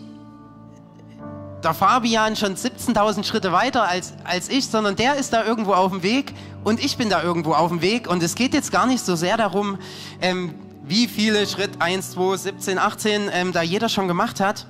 [1.62, 5.90] der Fabian schon 17.000 Schritte weiter als, als ich, sondern der ist da irgendwo auf
[5.92, 8.08] dem Weg und ich bin da irgendwo auf dem Weg.
[8.08, 9.78] Und es geht jetzt gar nicht so sehr darum,
[10.20, 14.66] ähm, wie viele Schritt 1, 2, 17, 18 ähm, da jeder schon gemacht hat,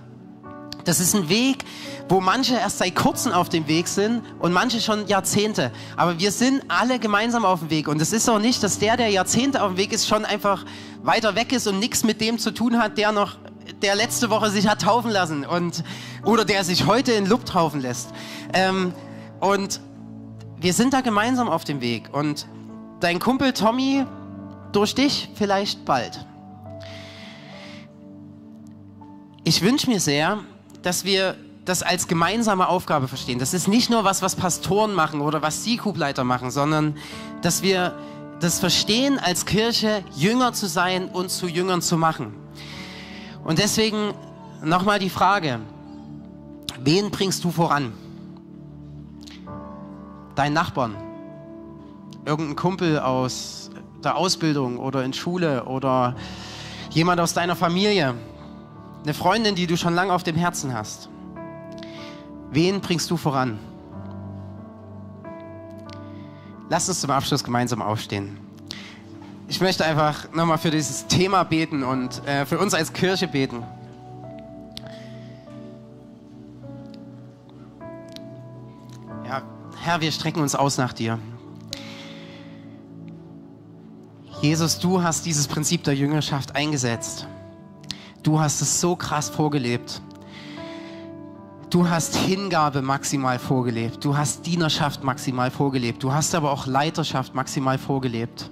[0.85, 1.65] das ist ein Weg,
[2.09, 5.73] wo manche erst seit kurzem auf dem Weg sind und manche schon Jahrzehnte.
[5.97, 7.89] Aber wir sind alle gemeinsam auf dem Weg.
[7.89, 10.65] Und es ist auch nicht, dass der, der Jahrzehnte auf dem Weg ist, schon einfach
[11.03, 13.37] weiter weg ist und nichts mit dem zu tun hat, der noch,
[13.83, 15.83] der letzte Woche sich hat taufen lassen und,
[16.25, 18.11] oder der sich heute in Luft taufen lässt.
[18.53, 18.93] Ähm,
[19.41, 19.81] und
[20.61, 22.47] wir sind da gemeinsam auf dem Weg und
[23.01, 24.05] dein Kumpel Tommy
[24.73, 26.27] durch dich vielleicht bald.
[29.45, 30.39] Ich wünsche mir sehr,
[30.85, 33.39] dass wir das als gemeinsame Aufgabe verstehen.
[33.39, 36.97] Das ist nicht nur was, was Pastoren machen oder was C-Group-Leiter machen, sondern
[37.43, 37.95] dass wir
[38.41, 42.35] das verstehen, als Kirche Jünger zu sein und zu Jüngern zu machen.
[43.45, 44.13] Und deswegen
[44.63, 45.61] nochmal die Frage,
[46.81, 47.93] wen bringst du voran?
[50.35, 50.97] Deinen Nachbarn?
[52.27, 53.71] Irgendein Kumpel aus
[54.03, 56.15] der Ausbildung oder in Schule oder
[56.91, 58.15] jemand aus deiner Familie?
[59.05, 61.11] Eine Freundin, die du schon lange auf dem Herzen hast?
[62.51, 63.59] Wen bringst du voran?
[66.71, 68.39] Lass uns zum Abschluss gemeinsam aufstehen.
[69.47, 73.63] Ich möchte einfach nochmal für dieses Thema beten und äh, für uns als Kirche beten.
[79.27, 79.43] Ja,
[79.83, 81.19] Herr, wir strecken uns aus nach dir.
[84.41, 87.27] Jesus, du hast dieses Prinzip der Jüngerschaft eingesetzt.
[88.25, 90.01] Du hast es so krass vorgelebt.
[91.69, 94.03] Du hast Hingabe maximal vorgelebt.
[94.03, 96.03] Du hast Dienerschaft maximal vorgelebt.
[96.03, 98.51] Du hast aber auch Leiterschaft maximal vorgelebt.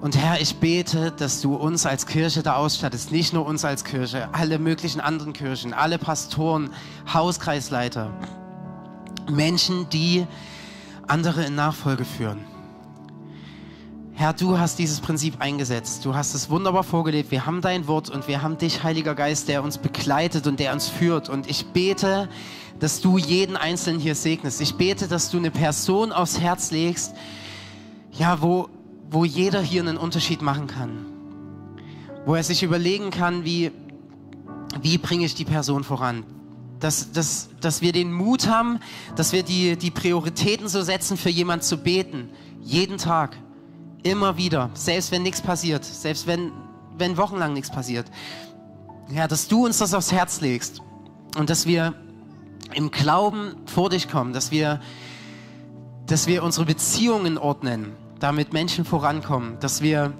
[0.00, 3.84] Und Herr, ich bete, dass du uns als Kirche da ausstattest, nicht nur uns als
[3.84, 6.70] Kirche, alle möglichen anderen Kirchen, alle Pastoren,
[7.12, 8.12] Hauskreisleiter,
[9.30, 10.26] Menschen, die
[11.06, 12.57] andere in Nachfolge führen.
[14.18, 16.04] Herr, du hast dieses Prinzip eingesetzt.
[16.04, 17.30] Du hast es wunderbar vorgelebt.
[17.30, 20.72] Wir haben dein Wort und wir haben dich, Heiliger Geist, der uns begleitet und der
[20.72, 21.28] uns führt.
[21.28, 22.28] Und ich bete,
[22.80, 24.60] dass du jeden Einzelnen hier segnest.
[24.60, 27.14] Ich bete, dass du eine Person aufs Herz legst,
[28.10, 28.68] ja, wo,
[29.08, 31.06] wo jeder hier einen Unterschied machen kann.
[32.26, 33.70] Wo er sich überlegen kann, wie,
[34.82, 36.24] wie bringe ich die Person voran?
[36.80, 38.80] Dass, dass, dass wir den Mut haben,
[39.14, 42.30] dass wir die, die Prioritäten so setzen, für jemanden zu beten.
[42.60, 43.36] Jeden Tag
[44.02, 46.52] Immer wieder, selbst wenn nichts passiert, selbst wenn,
[46.96, 48.06] wenn wochenlang nichts passiert.
[49.10, 50.82] Ja, dass du uns das aufs Herz legst
[51.36, 51.94] und dass wir
[52.74, 54.80] im Glauben vor dich kommen, dass wir,
[56.06, 60.12] dass wir unsere Beziehungen ordnen, damit Menschen vorankommen, dass wir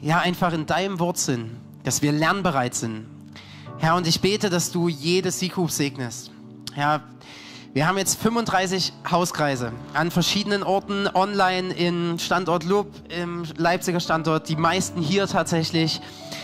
[0.00, 1.50] ja einfach in deinem Wort sind,
[1.84, 3.06] dass wir lernbereit sind.
[3.78, 6.30] Herr, und ich bete, dass du jedes Sieghof segnest.
[6.74, 7.02] Herr,
[7.72, 14.48] wir haben jetzt 35 Hauskreise an verschiedenen Orten, online in Standort Lub, im Leipziger Standort,
[14.48, 16.00] die meisten hier tatsächlich.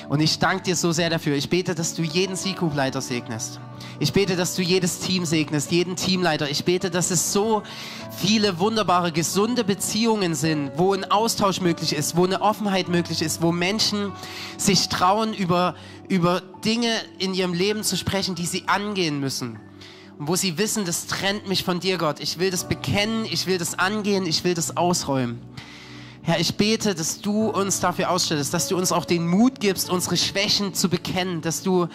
[0.08, 1.34] Und ich danke dir so sehr dafür.
[1.34, 3.58] Ich bete, dass du jeden Seagroup-Leiter segnest.
[3.98, 6.48] Ich bete, dass du jedes Team segnest, jeden Teamleiter.
[6.48, 7.64] Ich bete, dass es so
[8.16, 13.42] viele wunderbare, gesunde Beziehungen sind, wo ein Austausch möglich ist, wo eine Offenheit möglich ist,
[13.42, 14.12] wo Menschen
[14.58, 15.74] sich trauen, über,
[16.08, 19.58] über Dinge in ihrem Leben zu sprechen, die sie angehen müssen
[20.18, 22.20] und wo sie wissen, das trennt mich von dir, Gott.
[22.20, 25.40] Ich will das bekennen, ich will das angehen, ich will das ausräumen.
[26.22, 29.88] Herr, ich bete, dass du uns dafür ausstellst, dass du uns auch den Mut gibst,
[29.90, 31.86] unsere Schwächen zu bekennen, dass du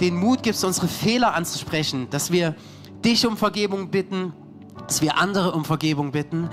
[0.00, 2.54] den Mut gibst, unsere Fehler anzusprechen, dass wir
[3.04, 4.32] dich um Vergebung bitten,
[4.86, 6.50] dass wir andere um Vergebung bitten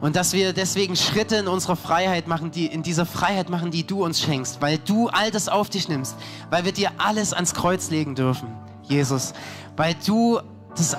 [0.00, 3.86] und dass wir deswegen Schritte in unserer Freiheit machen, die in dieser Freiheit machen, die
[3.86, 6.16] du uns schenkst, weil du all das auf dich nimmst,
[6.50, 8.48] weil wir dir alles ans Kreuz legen dürfen,
[8.88, 9.32] Jesus,
[9.76, 10.40] weil du
[10.76, 10.96] das,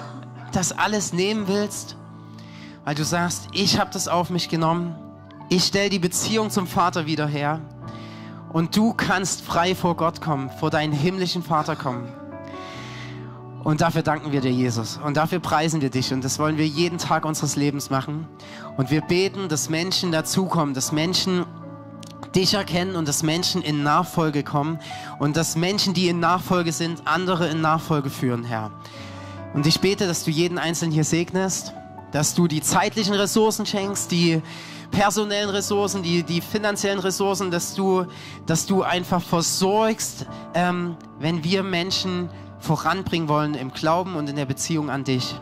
[0.52, 1.96] das alles nehmen willst,
[2.86, 4.96] weil du sagst, ich habe das auf mich genommen,
[5.50, 7.60] ich stelle die Beziehung zum Vater wieder her
[8.54, 12.08] und du kannst frei vor Gott kommen, vor deinen himmlischen Vater kommen.
[13.64, 14.98] Und dafür danken wir dir, Jesus.
[14.98, 16.12] Und dafür preisen wir dich.
[16.14, 18.28] Und das wollen wir jeden Tag unseres Lebens machen.
[18.76, 21.46] Und wir beten, dass Menschen dazukommen, dass Menschen
[22.34, 24.80] dich erkennen und dass Menschen in Nachfolge kommen
[25.20, 28.72] und dass Menschen, die in Nachfolge sind, andere in Nachfolge führen, Herr.
[29.54, 31.74] Und ich bete, dass du jeden Einzelnen hier segnest,
[32.12, 34.42] dass du die zeitlichen Ressourcen schenkst, die
[34.92, 38.06] personellen Ressourcen, die, die finanziellen Ressourcen, dass du,
[38.46, 42.30] dass du einfach versorgst, ähm, wenn wir Menschen
[42.60, 45.36] voranbringen wollen im Glauben und in der Beziehung an dich.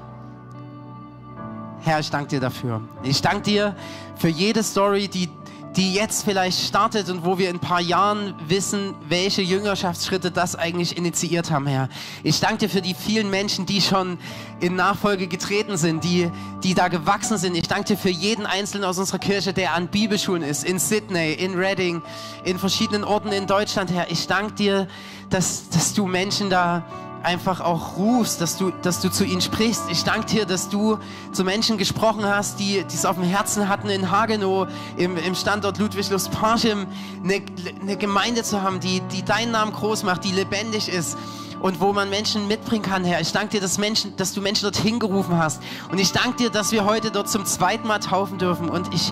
[1.82, 2.82] Herr, ich danke dir dafür.
[3.04, 3.76] Ich danke dir
[4.16, 5.30] für jede Story, die
[5.76, 10.56] die jetzt vielleicht startet und wo wir in ein paar Jahren wissen, welche Jüngerschaftsschritte das
[10.56, 11.90] eigentlich initiiert haben, Herr.
[12.24, 14.18] Ich danke dir für die vielen Menschen, die schon
[14.60, 16.32] in Nachfolge getreten sind, die,
[16.64, 17.56] die da gewachsen sind.
[17.56, 21.34] Ich danke dir für jeden Einzelnen aus unserer Kirche, der an Bibelschulen ist, in Sydney,
[21.34, 22.02] in Reading,
[22.44, 24.10] in verschiedenen Orten in Deutschland, Herr.
[24.10, 24.88] Ich danke dir,
[25.30, 26.84] dass, dass du Menschen da
[27.24, 29.84] einfach auch rufst, dass du, dass du zu ihnen sprichst.
[29.90, 30.98] Ich danke dir, dass du
[31.32, 34.68] zu Menschen gesprochen hast, die es auf dem Herzen hatten, in Hagenow,
[34.98, 36.88] im, im Standort Ludwig-Lust-Parchim,
[37.24, 37.42] eine,
[37.82, 41.18] eine Gemeinde zu haben, die, die deinen Namen groß macht, die lebendig ist
[41.62, 43.20] und wo man Menschen mitbringen kann, Herr.
[43.20, 45.62] Ich danke dir, dass, Menschen, dass du Menschen dorthin gerufen hast.
[45.92, 48.70] Und ich danke dir, dass wir heute dort zum zweiten Mal taufen dürfen.
[48.70, 49.12] Und ich,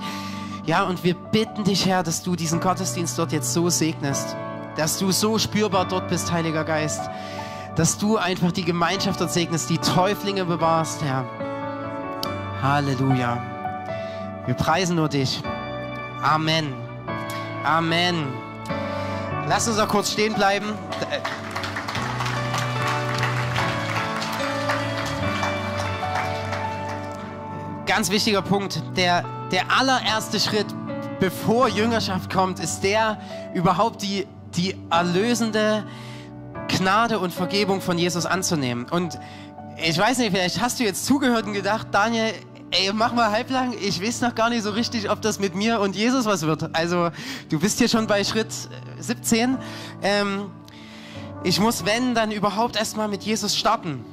[0.66, 4.36] ja, und wir bitten dich, Herr, dass du diesen Gottesdienst dort jetzt so segnest.
[4.78, 7.02] Dass du so spürbar dort bist, Heiliger Geist
[7.78, 11.24] dass du einfach die Gemeinschaft dort segnest, die Täuflinge bewahrst, Herr.
[12.60, 13.40] Halleluja.
[14.48, 15.44] Wir preisen nur dich.
[16.24, 16.74] Amen.
[17.64, 18.28] Amen.
[19.48, 20.74] Lass uns noch kurz stehen bleiben.
[27.86, 28.82] Ganz wichtiger Punkt.
[28.96, 30.66] Der, der allererste Schritt,
[31.20, 33.20] bevor Jüngerschaft kommt, ist der,
[33.54, 34.26] überhaupt die,
[34.56, 35.84] die erlösende
[36.68, 38.86] Gnade und Vergebung von Jesus anzunehmen.
[38.90, 39.20] Und
[39.78, 42.34] ich weiß nicht, vielleicht hast du jetzt zugehört und gedacht, Daniel,
[42.72, 43.74] ey, mach mal halblang.
[43.80, 46.76] Ich weiß noch gar nicht so richtig, ob das mit mir und Jesus was wird.
[46.76, 47.12] Also,
[47.50, 48.52] du bist hier schon bei Schritt
[49.00, 49.58] 17.
[50.02, 50.52] Ähm,
[51.44, 54.04] ich muss, wenn, dann überhaupt erstmal mit Jesus starten.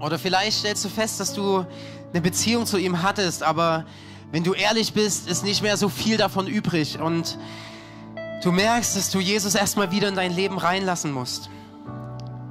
[0.00, 1.64] Oder vielleicht stellst du fest, dass du
[2.12, 3.84] eine Beziehung zu ihm hattest, aber
[4.30, 6.98] wenn du ehrlich bist, ist nicht mehr so viel davon übrig.
[6.98, 7.38] Und
[8.44, 11.48] du merkst, dass du Jesus erstmal wieder in dein Leben reinlassen musst.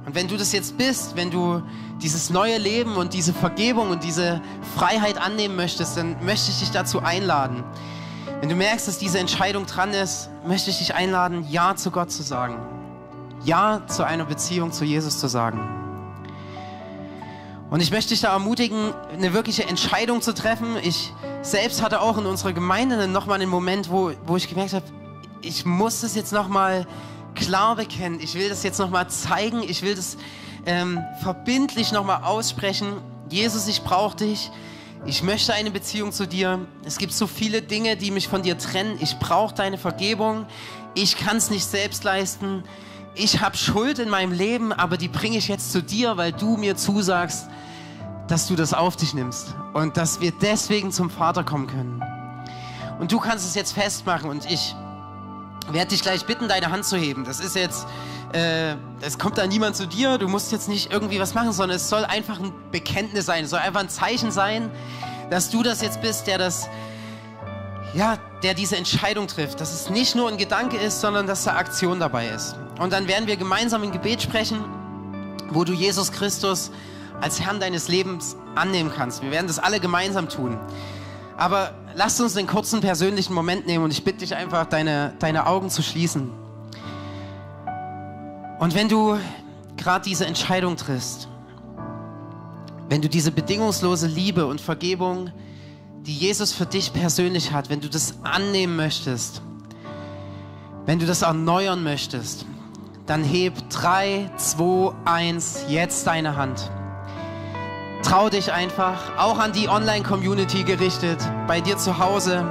[0.04, 1.62] Und wenn du das jetzt bist, wenn du
[2.02, 4.42] dieses neue Leben und diese Vergebung und diese
[4.76, 7.62] Freiheit annehmen möchtest, dann möchte ich dich dazu einladen.
[8.40, 12.10] Wenn du merkst, dass diese Entscheidung dran ist, möchte ich dich einladen, Ja zu Gott
[12.10, 12.56] zu sagen.
[13.44, 15.60] Ja zu einer Beziehung zu Jesus zu sagen.
[17.70, 20.76] Und ich möchte dich da ermutigen, eine wirkliche Entscheidung zu treffen.
[20.82, 24.84] Ich selbst hatte auch in unserer Gemeinde nochmal einen Moment, wo, wo ich gemerkt habe,
[25.44, 26.86] ich muss das jetzt nochmal
[27.34, 28.20] klar bekennen.
[28.20, 29.62] Ich will das jetzt nochmal zeigen.
[29.62, 30.16] Ich will das
[30.66, 32.94] ähm, verbindlich nochmal aussprechen.
[33.30, 34.50] Jesus, ich brauche dich.
[35.06, 36.66] Ich möchte eine Beziehung zu dir.
[36.84, 38.98] Es gibt so viele Dinge, die mich von dir trennen.
[39.00, 40.46] Ich brauche deine Vergebung.
[40.94, 42.64] Ich kann es nicht selbst leisten.
[43.14, 46.56] Ich habe Schuld in meinem Leben, aber die bringe ich jetzt zu dir, weil du
[46.56, 47.48] mir zusagst,
[48.28, 52.02] dass du das auf dich nimmst und dass wir deswegen zum Vater kommen können.
[52.98, 54.74] Und du kannst es jetzt festmachen und ich
[55.70, 57.24] werde dich gleich bitten, deine Hand zu heben.
[57.24, 57.86] Das ist jetzt,
[58.32, 61.76] äh, es kommt da niemand zu dir, du musst jetzt nicht irgendwie was machen, sondern
[61.76, 64.70] es soll einfach ein Bekenntnis sein, es soll einfach ein Zeichen sein,
[65.30, 66.68] dass du das jetzt bist, der das,
[67.94, 71.56] ja, der diese Entscheidung trifft, dass es nicht nur ein Gedanke ist, sondern dass da
[71.56, 72.56] Aktion dabei ist.
[72.78, 74.64] Und dann werden wir gemeinsam ein Gebet sprechen,
[75.50, 76.70] wo du Jesus Christus
[77.20, 79.22] als Herrn deines Lebens annehmen kannst.
[79.22, 80.58] Wir werden das alle gemeinsam tun.
[81.36, 85.46] Aber lasst uns einen kurzen persönlichen Moment nehmen und ich bitte dich einfach, deine, deine
[85.46, 86.30] Augen zu schließen.
[88.58, 89.18] Und wenn du
[89.76, 91.28] gerade diese Entscheidung triffst,
[92.88, 95.30] wenn du diese bedingungslose Liebe und Vergebung,
[96.02, 99.42] die Jesus für dich persönlich hat, wenn du das annehmen möchtest,
[100.86, 102.44] wenn du das erneuern möchtest,
[103.06, 106.70] dann heb 3, 2, 1 jetzt deine Hand.
[108.14, 112.44] Trau dich einfach, auch an die Online-Community gerichtet, bei dir zu Hause.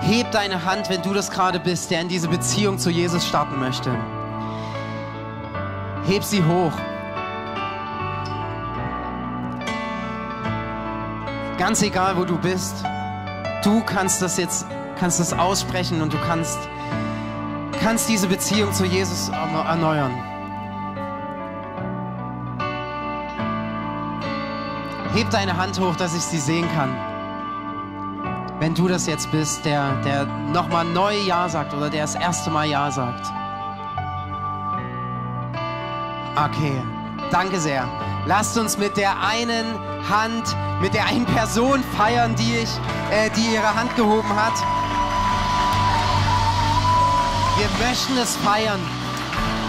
[0.00, 3.58] Heb deine Hand, wenn du das gerade bist, der in diese Beziehung zu Jesus starten
[3.58, 3.90] möchte.
[6.06, 6.70] Heb sie hoch.
[11.58, 12.76] Ganz egal, wo du bist,
[13.64, 14.66] du kannst das jetzt,
[15.00, 16.60] kannst das aussprechen und du kannst,
[17.82, 20.37] kannst diese Beziehung zu Jesus erneuern.
[25.14, 26.94] Heb deine Hand hoch, dass ich sie sehen kann.
[28.60, 32.50] Wenn du das jetzt bist, der, der nochmal neu Ja sagt oder der das erste
[32.50, 33.26] Mal Ja sagt.
[36.36, 36.82] Okay,
[37.30, 37.88] danke sehr.
[38.26, 39.74] Lasst uns mit der einen
[40.08, 42.70] Hand, mit der einen Person feiern, die, ich,
[43.10, 44.52] äh, die ihre Hand gehoben hat.
[47.56, 48.80] Wir möchten es feiern.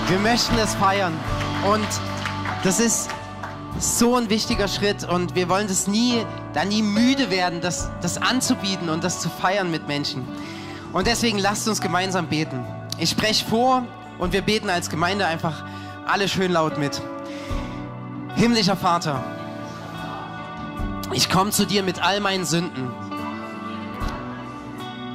[0.07, 1.13] Wir möchten es feiern.
[1.65, 1.87] Und
[2.63, 3.09] das ist
[3.79, 8.21] so ein wichtiger Schritt und wir wollen das nie, da nie müde werden, das, das
[8.21, 10.27] anzubieten und das zu feiern mit Menschen.
[10.91, 12.65] Und deswegen lasst uns gemeinsam beten.
[12.97, 13.85] Ich spreche vor
[14.17, 15.63] und wir beten als Gemeinde einfach
[16.05, 17.01] alle schön laut mit.
[18.35, 19.23] Himmlischer Vater,
[21.13, 22.91] ich komme zu dir mit all meinen Sünden,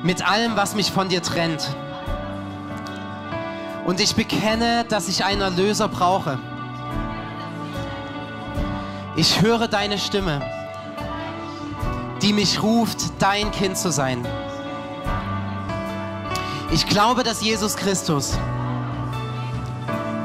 [0.02, 1.68] mit allem, was mich von dir trennt.
[3.84, 6.38] Und ich bekenne, dass ich einen Erlöser brauche
[9.16, 10.42] ich höre deine Stimme,
[12.22, 14.26] die mich ruft, dein Kind zu sein.
[16.72, 18.36] Ich glaube, dass Jesus Christus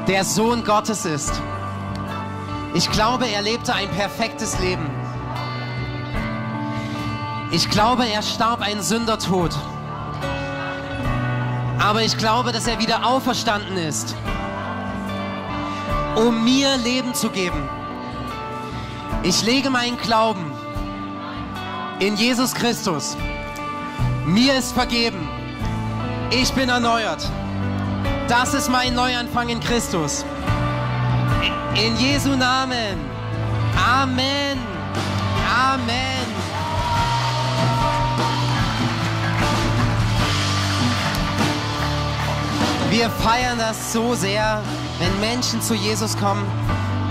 [0.08, 1.40] der Sohn Gottes ist.
[2.74, 4.90] Ich glaube, er lebte ein perfektes Leben.
[7.52, 9.54] Ich glaube, er starb einen Sündertod.
[11.78, 14.14] Aber ich glaube, dass er wieder auferstanden ist,
[16.16, 17.68] um mir Leben zu geben.
[19.22, 20.50] Ich lege meinen Glauben
[21.98, 23.18] in Jesus Christus.
[24.24, 25.28] Mir ist vergeben.
[26.30, 27.28] Ich bin erneuert.
[28.28, 30.24] Das ist mein Neuanfang in Christus.
[31.74, 32.98] In Jesu Namen.
[33.76, 34.58] Amen.
[35.52, 36.26] Amen.
[42.88, 44.62] Wir feiern das so sehr,
[44.98, 46.46] wenn Menschen zu Jesus kommen.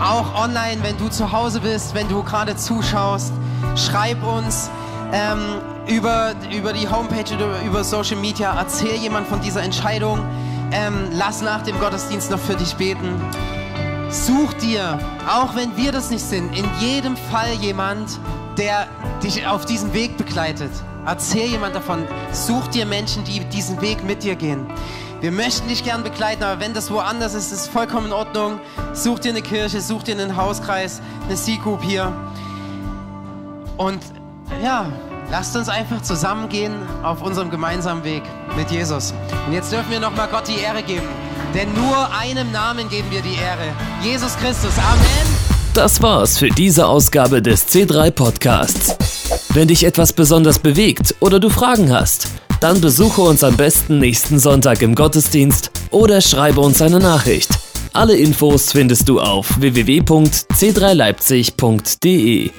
[0.01, 3.33] Auch online, wenn du zu Hause bist, wenn du gerade zuschaust.
[3.75, 4.69] Schreib uns
[5.11, 8.55] ähm, über, über die Homepage oder über Social Media.
[8.57, 10.19] Erzähl jemand von dieser Entscheidung.
[10.71, 13.21] Ähm, lass nach dem Gottesdienst noch für dich beten.
[14.09, 18.19] Such dir, auch wenn wir das nicht sind, in jedem Fall jemand,
[18.57, 18.87] der
[19.21, 20.71] dich auf diesem Weg begleitet.
[21.05, 22.05] Erzähl jemand davon.
[22.31, 24.67] Such dir Menschen, die diesen Weg mit dir gehen.
[25.21, 28.61] Wir möchten dich gern begleiten, aber wenn das woanders ist, ist es vollkommen in Ordnung.
[28.93, 32.13] Such dir eine Kirche, such dir einen Hauskreis, eine C-Group hier.
[33.75, 33.99] Und
[34.63, 34.85] ja,
[35.29, 38.23] lasst uns einfach zusammengehen auf unserem gemeinsamen Weg
[38.55, 39.13] mit Jesus.
[39.45, 41.07] Und jetzt dürfen wir nochmal Gott die Ehre geben.
[41.53, 43.73] Denn nur einem Namen geben wir die Ehre.
[44.01, 44.71] Jesus Christus.
[44.77, 45.49] Amen.
[45.73, 48.95] Das war's für diese Ausgabe des C3 Podcasts.
[49.49, 52.29] Wenn dich etwas besonders bewegt oder du Fragen hast,
[52.59, 57.51] dann besuche uns am besten nächsten Sonntag im Gottesdienst oder schreibe uns eine Nachricht.
[57.93, 62.51] Alle Infos findest du auf www.c3leipzig.de.